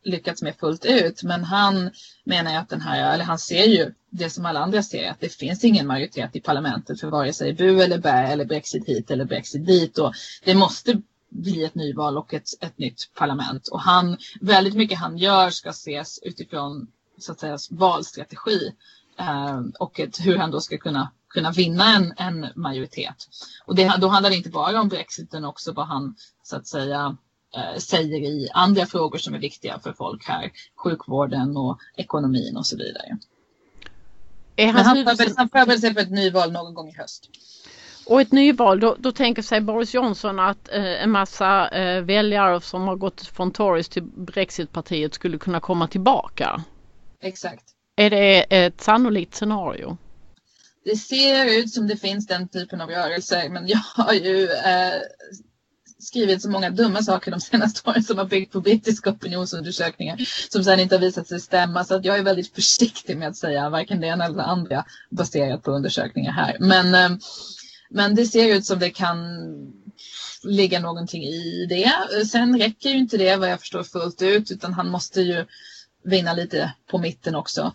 [0.05, 1.23] lyckats med fullt ut.
[1.23, 1.91] Men han
[2.23, 5.29] menar att den här, eller han ser ju det som alla andra ser, att det
[5.29, 9.25] finns ingen majoritet i parlamentet för vare sig bu eller bä eller Brexit hit eller
[9.25, 9.97] Brexit dit.
[9.97, 13.67] Och det måste bli ett nyval och ett, ett nytt parlament.
[13.67, 18.71] Och han, väldigt mycket han gör ska ses utifrån så att säga, valstrategi
[19.19, 23.27] eh, och ett, hur han då ska kunna, kunna vinna en, en majoritet.
[23.65, 26.67] Och det, då handlar det inte bara om Brexit utan också vad han så att
[26.67, 27.17] säga
[27.55, 30.51] eh, säger i andra frågor som är viktiga för folk här.
[30.83, 33.17] Sjukvården och ekonomin och så vidare.
[34.55, 37.29] Är han, han förbereder sig för ett nyval någon gång i höst.
[38.05, 42.61] Och ett nyval, då, då tänker sig Boris Johnson att eh, en massa eh, väljare
[42.61, 46.63] som har gått från Tories till Brexitpartiet skulle kunna komma tillbaka.
[47.21, 47.63] Exakt.
[47.95, 49.97] Är det ett sannolikt scenario?
[50.85, 55.01] Det ser ut som det finns den typen av rörelser men jag har ju eh,
[55.99, 60.17] skrivit så många dumma saker de senaste åren som har byggt på brittiska opinionsundersökningar
[60.49, 61.83] som sedan inte har visat sig stämma.
[61.83, 64.85] Så att jag är väldigt försiktig med att säga varken det ena eller det andra
[65.09, 66.57] baserat på undersökningar här.
[66.59, 67.17] Men, eh,
[67.89, 69.17] men det ser ut som det kan
[70.43, 71.91] ligga någonting i det.
[72.27, 75.45] Sen räcker ju inte det vad jag förstår fullt ut utan han måste ju
[76.05, 77.73] vinna lite på mitten också.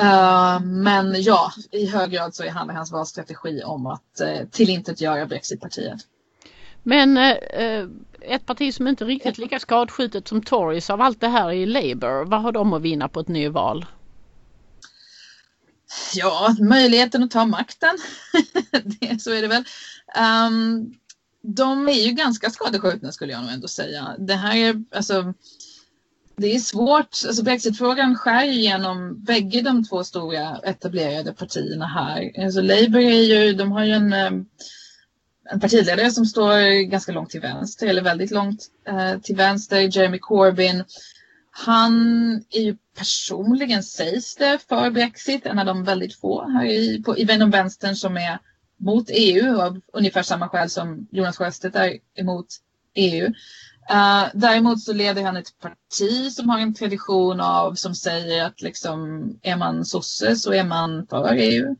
[0.00, 6.00] Uh, men ja, i hög grad så handlar hans valstrategi om att uh, tillintetgöra Brexitpartiet.
[6.82, 7.88] Men uh,
[8.20, 12.24] ett parti som inte riktigt lika skadskjutet som Tories av allt det här är Labour.
[12.24, 13.86] Vad har de att vinna på ett nyval?
[16.14, 17.98] Ja, möjligheten att ta makten.
[19.00, 19.64] det, så är det väl.
[20.46, 20.94] Um,
[21.42, 24.16] de är ju ganska skadeskjutna skulle jag nog ändå säga.
[24.18, 25.34] Det här är alltså
[26.42, 27.16] det är svårt.
[27.26, 32.44] Alltså Brexitfrågan skär igenom bägge de två stora etablerade partierna här.
[32.44, 34.30] Alltså Labour är ju, de har ju en, eh,
[35.50, 40.18] en partiledare som står ganska långt till vänster, eller väldigt långt eh, till vänster, Jeremy
[40.18, 40.84] Corbyn.
[41.50, 41.94] Han
[42.50, 47.18] är ju personligen, sägs det, för Brexit, en av de väldigt få här i, på,
[47.18, 48.38] i vänstern som är
[48.76, 52.46] mot EU av ungefär samma skäl som Jonas Sjöstedt är emot
[52.94, 53.32] EU.
[53.90, 58.62] Uh, däremot så leder han ett parti som har en tradition av som säger att
[58.62, 61.76] liksom är man sosse så är man för EU.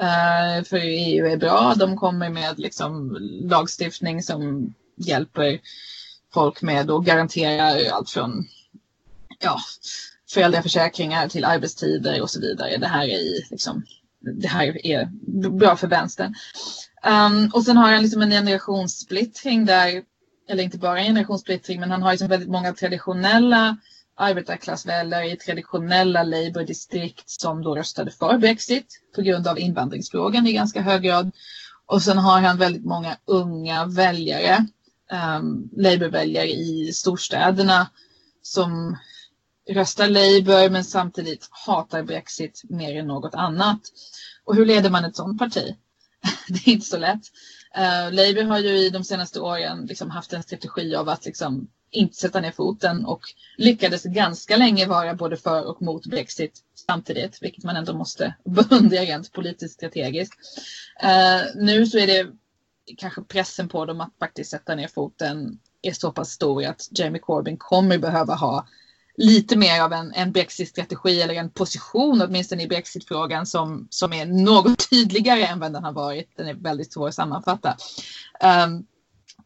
[0.00, 1.74] Uh, eh, för EU är bra.
[1.76, 5.60] De kommer med liksom lagstiftning som hjälper
[6.34, 8.48] folk med och garanterar allt från
[9.40, 9.58] ja,
[10.30, 12.76] föräldraförsäkringar till arbetstider och så vidare.
[12.76, 13.84] Det här är, liksom,
[14.20, 15.08] det här är
[15.50, 16.34] bra för vänstern.
[17.06, 20.02] Um, och sen har han liksom en generationssplittring där
[20.48, 23.76] eller inte bara generationssplittring, men han har liksom väldigt många traditionella
[24.16, 30.80] arbetarklassväljare i traditionella Labour-distrikt som då röstade för Brexit på grund av invandringsfrågan i ganska
[30.82, 31.30] hög grad.
[31.86, 34.66] Och sen har han väldigt många unga väljare,
[35.38, 37.90] um, Labour-väljare i storstäderna
[38.42, 38.96] som
[39.70, 43.80] röstar Labour men samtidigt hatar Brexit mer än något annat.
[44.44, 45.76] Och hur leder man ett sådant parti?
[46.48, 47.22] det är inte så lätt.
[47.78, 51.68] Uh, Labour har ju i de senaste åren liksom haft en strategi av att liksom
[51.90, 53.20] inte sätta ner foten och
[53.56, 59.00] lyckades ganska länge vara både för och mot Brexit samtidigt, vilket man ändå måste beundra
[59.00, 60.34] rent politiskt strategiskt.
[61.04, 62.26] Uh, nu så är det
[62.96, 67.20] kanske pressen på dem att faktiskt sätta ner foten är så pass stor att Jamie
[67.20, 68.66] Corbyn kommer behöva ha
[69.16, 74.26] lite mer av en, en Brexit-strategi eller en position åtminstone i Brexit-frågan som, som är
[74.26, 76.36] något tydligare än vad den har varit.
[76.36, 77.76] Den är väldigt svår att sammanfatta.
[78.66, 78.86] Um,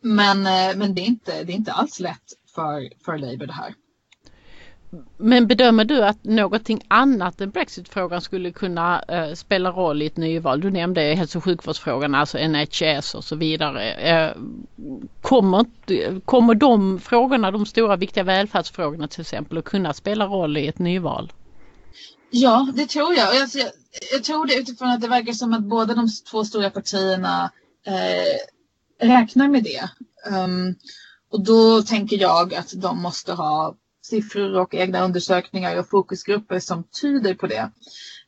[0.00, 3.52] men eh, men det, är inte, det är inte alls lätt för, för Labour det
[3.52, 3.74] här.
[5.16, 10.16] Men bedömer du att någonting annat än Brexitfrågan skulle kunna eh, spela roll i ett
[10.16, 10.60] nyval?
[10.60, 13.92] Du nämnde hälso och sjukvårdsfrågan, alltså NHS och så vidare.
[13.92, 14.32] Eh,
[15.20, 15.66] kommer,
[16.24, 20.78] kommer de frågorna, de stora viktiga välfärdsfrågorna till exempel, att kunna spela roll i ett
[20.78, 21.32] nyval?
[22.30, 23.34] Ja, det tror jag.
[23.34, 23.70] Jag, jag,
[24.12, 27.50] jag tror det utifrån att det verkar som att båda de två stora partierna
[27.86, 29.90] eh, räknar med det.
[30.36, 30.74] Um,
[31.30, 33.74] och då tänker jag att de måste ha
[34.08, 37.70] siffror och egna undersökningar och fokusgrupper som tyder på det.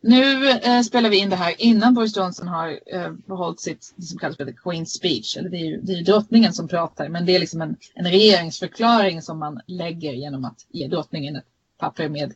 [0.00, 4.06] Nu eh, spelar vi in det här innan Boris Johnson har eh, behållit sitt, det
[4.06, 5.36] som kallas för the Queen's speech.
[5.36, 8.06] Eller det är ju det är drottningen som pratar, men det är liksom en, en
[8.06, 11.46] regeringsförklaring som man lägger genom att ge drottningen ett
[11.78, 12.34] papper med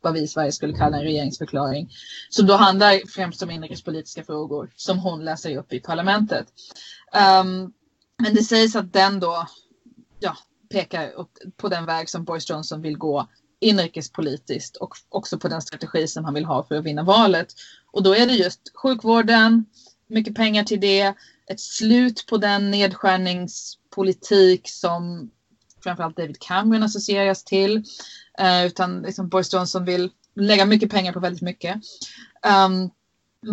[0.00, 1.90] vad vi i Sverige skulle kalla en regeringsförklaring.
[2.30, 6.46] Som då handlar främst om inrikespolitiska frågor som hon läser upp i parlamentet.
[7.42, 7.72] Um,
[8.18, 9.46] men det sägs att den då
[10.20, 10.36] ja,
[10.68, 11.12] pekar
[11.56, 13.28] på den väg som Boris Johnson vill gå
[13.60, 17.48] inrikespolitiskt och också på den strategi som han vill ha för att vinna valet.
[17.92, 19.64] Och då är det just sjukvården,
[20.06, 21.14] mycket pengar till det,
[21.46, 25.30] ett slut på den nedskärningspolitik som
[25.82, 27.84] framförallt David Cameron associeras till.
[28.38, 31.74] Eh, utan liksom Boris Johnson vill lägga mycket pengar på väldigt mycket.
[32.66, 32.90] Um,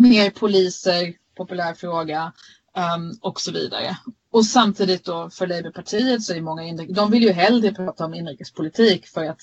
[0.02, 2.32] mer poliser, populär fråga
[2.76, 3.96] um, ehm, och så vidare.
[4.34, 8.14] Och samtidigt då för Labourpartiet så är många inrikes, de vill ju hellre prata om
[8.14, 9.40] inrikespolitik för att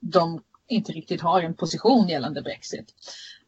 [0.00, 2.94] de inte riktigt har en position gällande Brexit.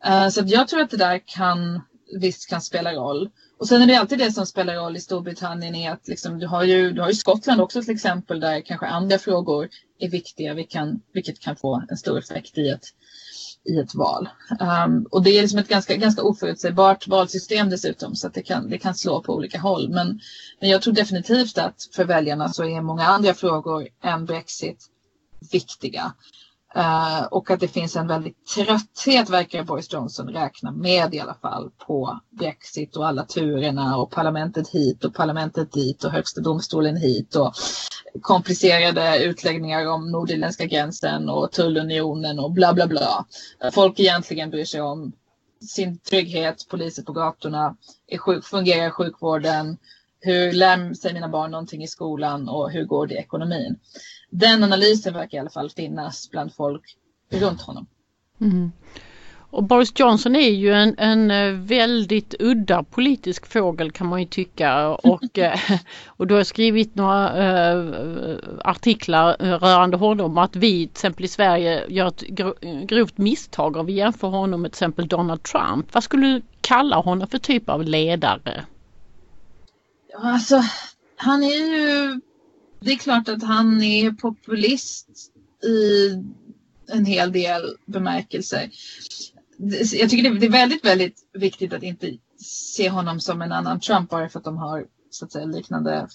[0.09, 1.83] Uh, så jag tror att det där kan
[2.21, 3.31] visst kan spela roll.
[3.59, 6.47] Och sen är det alltid det som spelar roll i Storbritannien är att liksom, du,
[6.47, 9.69] har ju, du har ju Skottland också till exempel där kanske andra frågor
[9.99, 12.87] är viktiga vilket kan, vilket kan få en stor effekt i ett,
[13.65, 14.29] i ett val.
[14.61, 18.71] Um, och det är liksom ett ganska, ganska oförutsägbart valsystem dessutom så att det kan,
[18.71, 19.89] det kan slå på olika håll.
[19.89, 20.21] Men,
[20.61, 24.87] men jag tror definitivt att för väljarna så är många andra frågor än Brexit
[25.53, 26.13] viktiga.
[26.77, 31.35] Uh, och att det finns en väldigt trötthet verkar Boris Johnson räkna med i alla
[31.35, 36.97] fall på Brexit och alla turerna och parlamentet hit och parlamentet dit och högsta domstolen
[36.97, 37.53] hit och
[38.21, 43.25] komplicerade utläggningar om nordirländska gränsen och tullunionen och bla bla bla.
[43.73, 45.13] Folk egentligen bryr sig om
[45.69, 49.77] sin trygghet, poliser på gatorna, är fungerar sjukvården,
[50.21, 53.79] hur lär sig mina barn någonting i skolan och hur går det i ekonomin?
[54.31, 56.97] Den analysen verkar i alla fall finnas bland folk
[57.31, 57.87] runt honom.
[58.41, 58.73] Mm.
[59.53, 64.27] Och Boris Johnson är ju en, en eh, väldigt udda politisk fågel kan man ju
[64.27, 65.59] tycka och, eh,
[66.07, 67.29] och du har skrivit några
[67.73, 67.85] äh,
[68.65, 72.23] artiklar rörande honom att vi till exempel i Sverige gör ett
[72.89, 75.95] grovt misstag om vi jämför honom med till exempel Donald Trump.
[75.95, 78.65] Vad skulle du kalla honom för typ av ledare?
[80.15, 80.63] Alltså,
[81.17, 82.21] han är ju...
[82.81, 85.09] Det är klart att han är populist
[85.65, 86.11] i
[86.93, 88.71] en hel del bemärkelser.
[89.93, 94.11] Jag tycker det är väldigt, väldigt viktigt att inte se honom som en annan Trump
[94.11, 96.09] bara för att de har så att säga liknande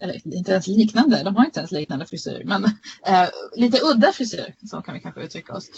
[0.00, 2.64] eller inte ens liknande, de har inte ens liknande frisyr, men
[3.06, 5.68] äh, lite udda frisyr, så kan vi kanske uttrycka oss.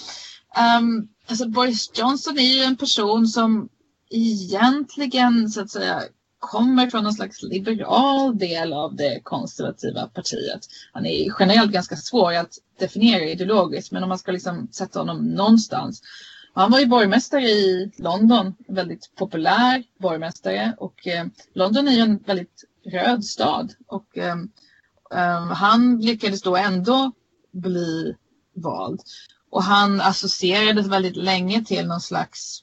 [0.80, 3.68] Um, alltså Boris Johnson är ju en person som
[4.10, 6.02] egentligen så att säga
[6.46, 10.60] kommer från någon slags liberal del av det konservativa partiet.
[10.92, 15.34] Han är generellt ganska svår att definiera ideologiskt men om man ska liksom sätta honom
[15.34, 16.02] någonstans.
[16.54, 22.18] Han var ju borgmästare i London, väldigt populär borgmästare och eh, London är ju en
[22.18, 24.36] väldigt röd stad och eh,
[25.14, 27.12] eh, han lyckades då ändå
[27.52, 28.16] bli
[28.54, 29.00] vald.
[29.50, 32.62] Och han associerades väldigt länge till någon slags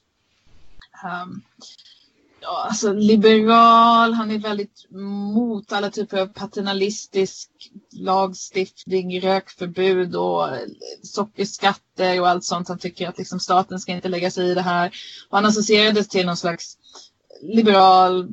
[1.04, 1.42] um,
[2.44, 4.90] ja, alltså liberal, han är väldigt
[5.34, 7.50] mot alla typer av paternalistisk
[7.92, 10.48] lagstiftning, rökförbud och
[11.02, 12.68] sockerskatter och allt sånt.
[12.68, 14.92] Han tycker att liksom staten ska inte lägga sig i det här.
[15.28, 16.78] Och han associerades till någon slags
[17.42, 18.28] liberal,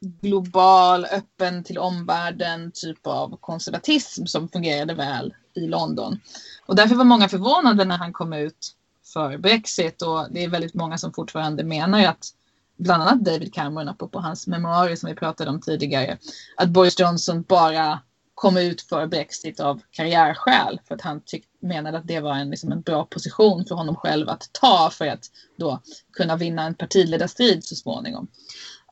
[0.00, 6.20] global, öppen till omvärlden typ av konservatism som fungerade väl i London.
[6.66, 8.72] Och därför var många förvånade när han kom ut
[9.12, 12.32] för Brexit och det är väldigt många som fortfarande menar att
[12.76, 16.18] bland annat David Cameron, på hans memoarer som vi pratade om tidigare,
[16.56, 18.00] att Boris Johnson bara
[18.34, 22.50] kom ut för Brexit av karriärskäl för att han tyck, menade att det var en,
[22.50, 25.24] liksom en bra position för honom själv att ta för att
[25.58, 25.80] då
[26.12, 28.28] kunna vinna en partiledarstrid så småningom.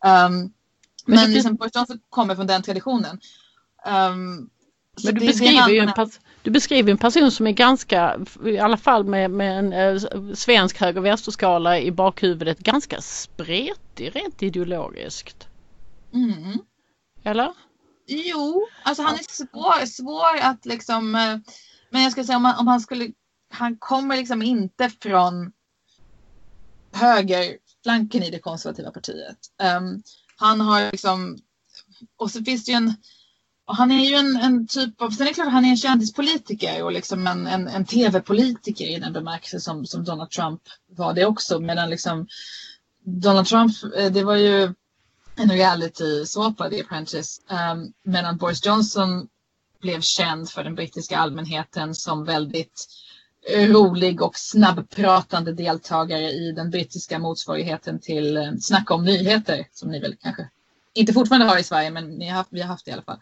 [0.04, 0.52] Um,
[1.06, 3.20] men men liksom, Boris Johnson kommer från den traditionen.
[3.86, 4.50] Um,
[5.04, 6.10] men du beskriver, ju en
[6.42, 10.80] du beskriver en person som är ganska, i alla fall med, med en eh, svensk
[10.80, 15.48] höger vänsterskala i bakhuvudet, ganska spretig rent ideologiskt.
[16.12, 16.58] Mm.
[17.22, 17.52] Eller?
[18.06, 21.36] Jo, alltså han är svår, svår att liksom, eh,
[21.90, 23.12] men jag ska säga om han, om han skulle,
[23.50, 25.52] han kommer liksom inte från
[26.92, 29.38] högerflanken i det konservativa partiet.
[29.78, 30.02] Um,
[30.36, 31.38] han har liksom,
[32.16, 32.94] och så finns det ju en,
[33.66, 35.76] och han är ju en, en, typ av, sen är det klart han är en
[35.76, 41.14] kändispolitiker och liksom en, en, en tv-politiker i den bemärkelse som, som Donald Trump var
[41.14, 41.60] det också.
[41.60, 42.26] Medan liksom
[43.04, 44.74] Donald Trump, eh, det var ju
[45.36, 47.40] en reality-såpa, The Apprentice.
[47.50, 49.28] Um, ehm, medan Boris Johnson
[49.80, 52.86] blev känd för den brittiska allmänheten som väldigt
[53.50, 60.00] rolig och snabbpratande deltagare i den brittiska motsvarigheten till eh, Snacka om nyheter som ni
[60.00, 60.48] väl kanske
[60.94, 63.02] inte fortfarande har i Sverige, men ni har haft, vi har haft det i alla
[63.02, 63.20] fall.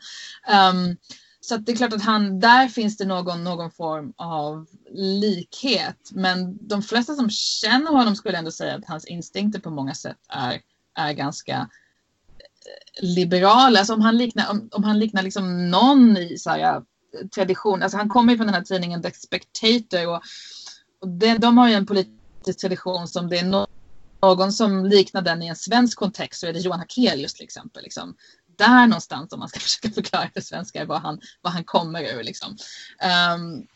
[0.73, 0.97] Um,
[1.41, 6.11] så det är klart att han, där finns det någon, någon form av likhet.
[6.13, 10.19] Men de flesta som känner honom skulle ändå säga att hans instinkter på många sätt
[10.29, 10.61] är,
[10.95, 13.79] är ganska eh, liberala.
[13.79, 16.83] Alltså om han liknar, om, om han liknar liksom någon i så här, eh,
[17.35, 20.23] tradition, alltså han kommer ju från den här tidningen The Spectator och,
[21.01, 23.67] och det, de har ju en politisk tradition som det är no
[24.23, 27.83] någon som liknar den i en svensk kontext så är det Johan Hakelius till exempel.
[27.83, 28.17] Liksom.
[28.57, 32.23] Där någonstans om man ska försöka förklara för svenskar vad han, vad han kommer ur.
[32.23, 32.57] Liksom.
[32.99, 33.67] Ehm, um,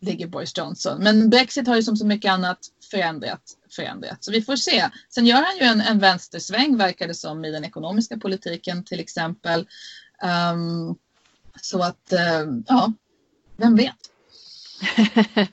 [0.00, 1.02] ligger Boris Johnson.
[1.02, 2.58] Men Brexit har ju som så mycket annat
[2.90, 3.42] förändrat.
[3.76, 4.24] förändrat.
[4.24, 4.90] Så vi får se.
[5.08, 9.00] Sen gör han ju en, en vänstersväng verkar det som i den ekonomiska politiken till
[9.00, 9.66] exempel.
[10.52, 10.96] Um,
[11.62, 12.92] så att, uh, ja,
[13.56, 14.10] vem vet.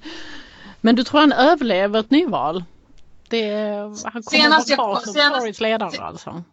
[0.81, 2.63] Men du tror han överlever ett nyval?
[3.33, 3.51] Det,
[4.03, 6.43] han kommer senast vara kvar som senast, ledare alltså.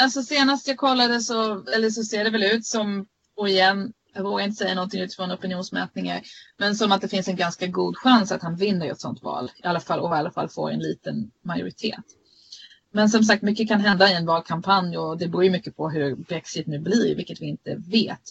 [0.00, 3.06] Alltså senast jag kollade så, eller så ser det väl ut som,
[3.36, 6.20] och igen, jag vågar inte säga någonting utifrån opinionsmätningar,
[6.58, 9.50] men som att det finns en ganska god chans att han vinner ett sådant val.
[9.64, 12.04] I alla fall, och i alla fall får en liten majoritet.
[12.92, 15.90] Men som sagt, mycket kan hända i en valkampanj och det beror ju mycket på
[15.90, 18.22] hur Brexit nu blir, vilket vi inte vet.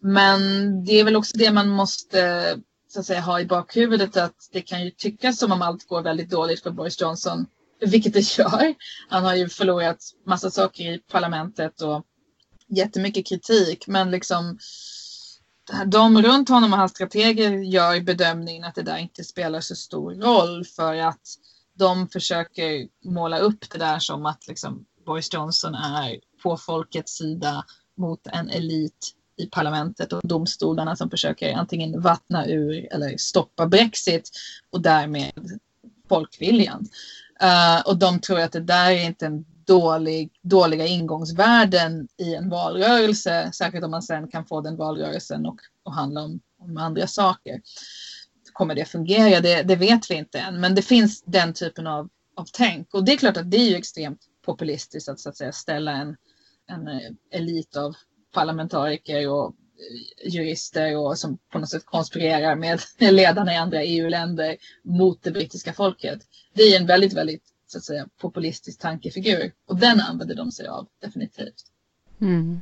[0.00, 0.40] Men
[0.84, 2.56] det är väl också det man måste
[2.92, 6.02] så att säga, ha i bakhuvudet att det kan ju tyckas som om allt går
[6.02, 7.46] väldigt dåligt för Boris Johnson,
[7.80, 8.74] vilket det gör.
[9.08, 12.06] Han har ju förlorat massa saker i parlamentet och
[12.68, 14.58] jättemycket kritik, men liksom
[15.86, 20.14] de runt honom och hans strateger gör bedömningen att det där inte spelar så stor
[20.14, 21.22] roll för att
[21.78, 27.64] de försöker måla upp det där som att liksom Boris Johnson är på folkets sida
[27.96, 34.30] mot en elit i parlamentet och domstolarna som försöker antingen vattna ur eller stoppa Brexit
[34.70, 35.58] och därmed
[36.08, 36.88] folkviljan.
[37.42, 42.48] Uh, och de tror att det där är inte en dålig, dåliga ingångsvärden i en
[42.48, 47.06] valrörelse, särskilt om man sen kan få den valrörelsen och, och handla om, om andra
[47.06, 47.60] saker.
[48.52, 49.40] Kommer det fungera?
[49.40, 53.04] Det, det, vet vi inte än, men det finns den typen av, av tänk och
[53.04, 56.16] det är klart att det är ju extremt populistiskt att, så att säga, ställa en,
[56.66, 56.88] en
[57.30, 57.94] elit av
[58.32, 64.56] parlamentariker och eh, jurister och som på något sätt konspirerar med ledarna i andra EU-länder
[64.82, 66.20] mot det brittiska folket.
[66.54, 70.66] Det är en väldigt, väldigt så att säga, populistisk tankefigur och den använder de sig
[70.66, 71.64] av definitivt.
[72.20, 72.60] Mm.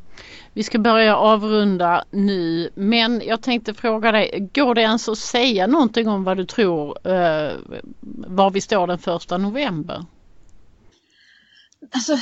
[0.52, 5.66] Vi ska börja avrunda nu men jag tänkte fråga dig, går det ens att säga
[5.66, 7.52] någonting om vad du tror eh,
[8.26, 10.04] var vi står den första november?
[11.90, 12.18] Alltså,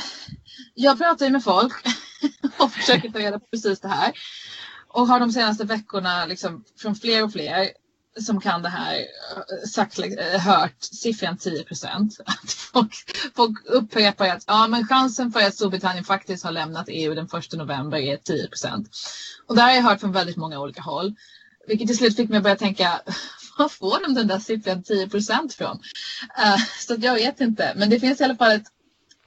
[0.73, 1.73] jag pratar ju med folk
[2.57, 4.13] och försöker ta reda på precis det här.
[4.87, 7.67] Och har de senaste veckorna liksom från fler och fler
[8.21, 12.17] som kan det här eh, sagt, eh, hört siffran 10 procent.
[12.73, 12.93] Folk,
[13.35, 17.53] folk upprepar att ja, men chansen för att Storbritannien faktiskt har lämnat EU den 1
[17.53, 18.89] november är 10 procent.
[19.47, 21.15] Och det har jag hört från väldigt många olika håll.
[21.67, 23.01] Vilket till slut fick mig att börja tänka,
[23.57, 25.79] var får de den där siffran 10 procent från?
[26.39, 26.57] Uh,
[26.87, 28.67] så jag vet inte, men det finns i alla fall ett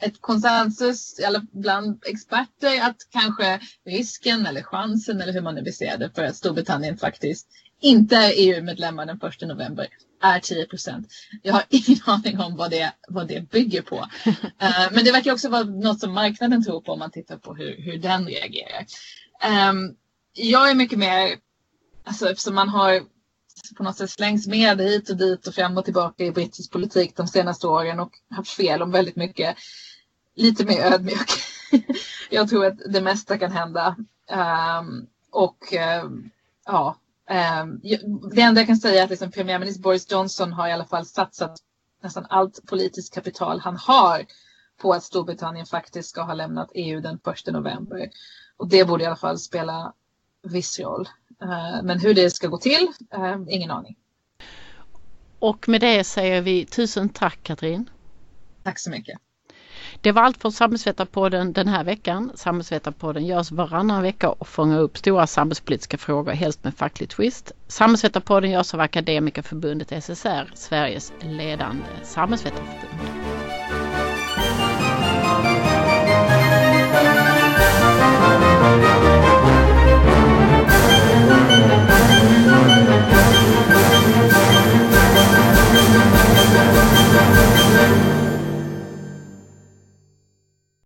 [0.00, 1.20] ett konsensus
[1.52, 6.24] bland experter att kanske risken eller chansen eller hur man nu vill se det för
[6.24, 7.46] att Storbritannien faktiskt
[7.80, 9.88] inte är EU-medlemmar den 1 november
[10.22, 11.08] är 10 procent.
[11.42, 13.96] Jag har ingen aning om vad det, vad det bygger på.
[13.96, 14.34] Uh,
[14.92, 17.82] men det verkar också vara något som marknaden tror på om man tittar på hur,
[17.82, 18.86] hur den reagerar.
[19.70, 19.96] Um,
[20.32, 21.36] jag är mycket mer,
[22.04, 23.00] alltså eftersom man har
[23.76, 27.16] på något sätt slängts med hit och dit och fram och tillbaka i brittisk politik
[27.16, 29.56] de senaste åren och haft fel om väldigt mycket
[30.40, 31.30] lite mer ödmjuk.
[32.30, 33.96] jag tror att det mesta kan hända.
[34.80, 36.10] Um, och uh,
[36.66, 36.96] ja,
[37.62, 37.80] um,
[38.34, 41.06] det enda jag kan säga är att liksom premiärminister Boris Johnson har i alla fall
[41.06, 41.58] satsat
[42.02, 44.24] nästan allt politiskt kapital han har
[44.82, 48.10] på att Storbritannien faktiskt ska ha lämnat EU den 1 november.
[48.56, 49.92] Och det borde i alla fall spela
[50.42, 51.08] viss roll.
[51.42, 53.96] Uh, men hur det ska gå till, uh, ingen aning.
[55.38, 57.90] Och med det säger vi tusen tack Katrin.
[58.62, 59.18] Tack så mycket.
[60.02, 62.32] Det var allt för Samhällsvetarpodden den här veckan.
[62.34, 67.52] Samhällsvetarpodden görs varannan vecka och fångar upp stora samhällspolitiska frågor, helst med facklig twist.
[67.68, 72.80] Samhällsvetarpodden görs av Akademikerförbundet SSR, Sveriges ledande samhällsvetarförbund.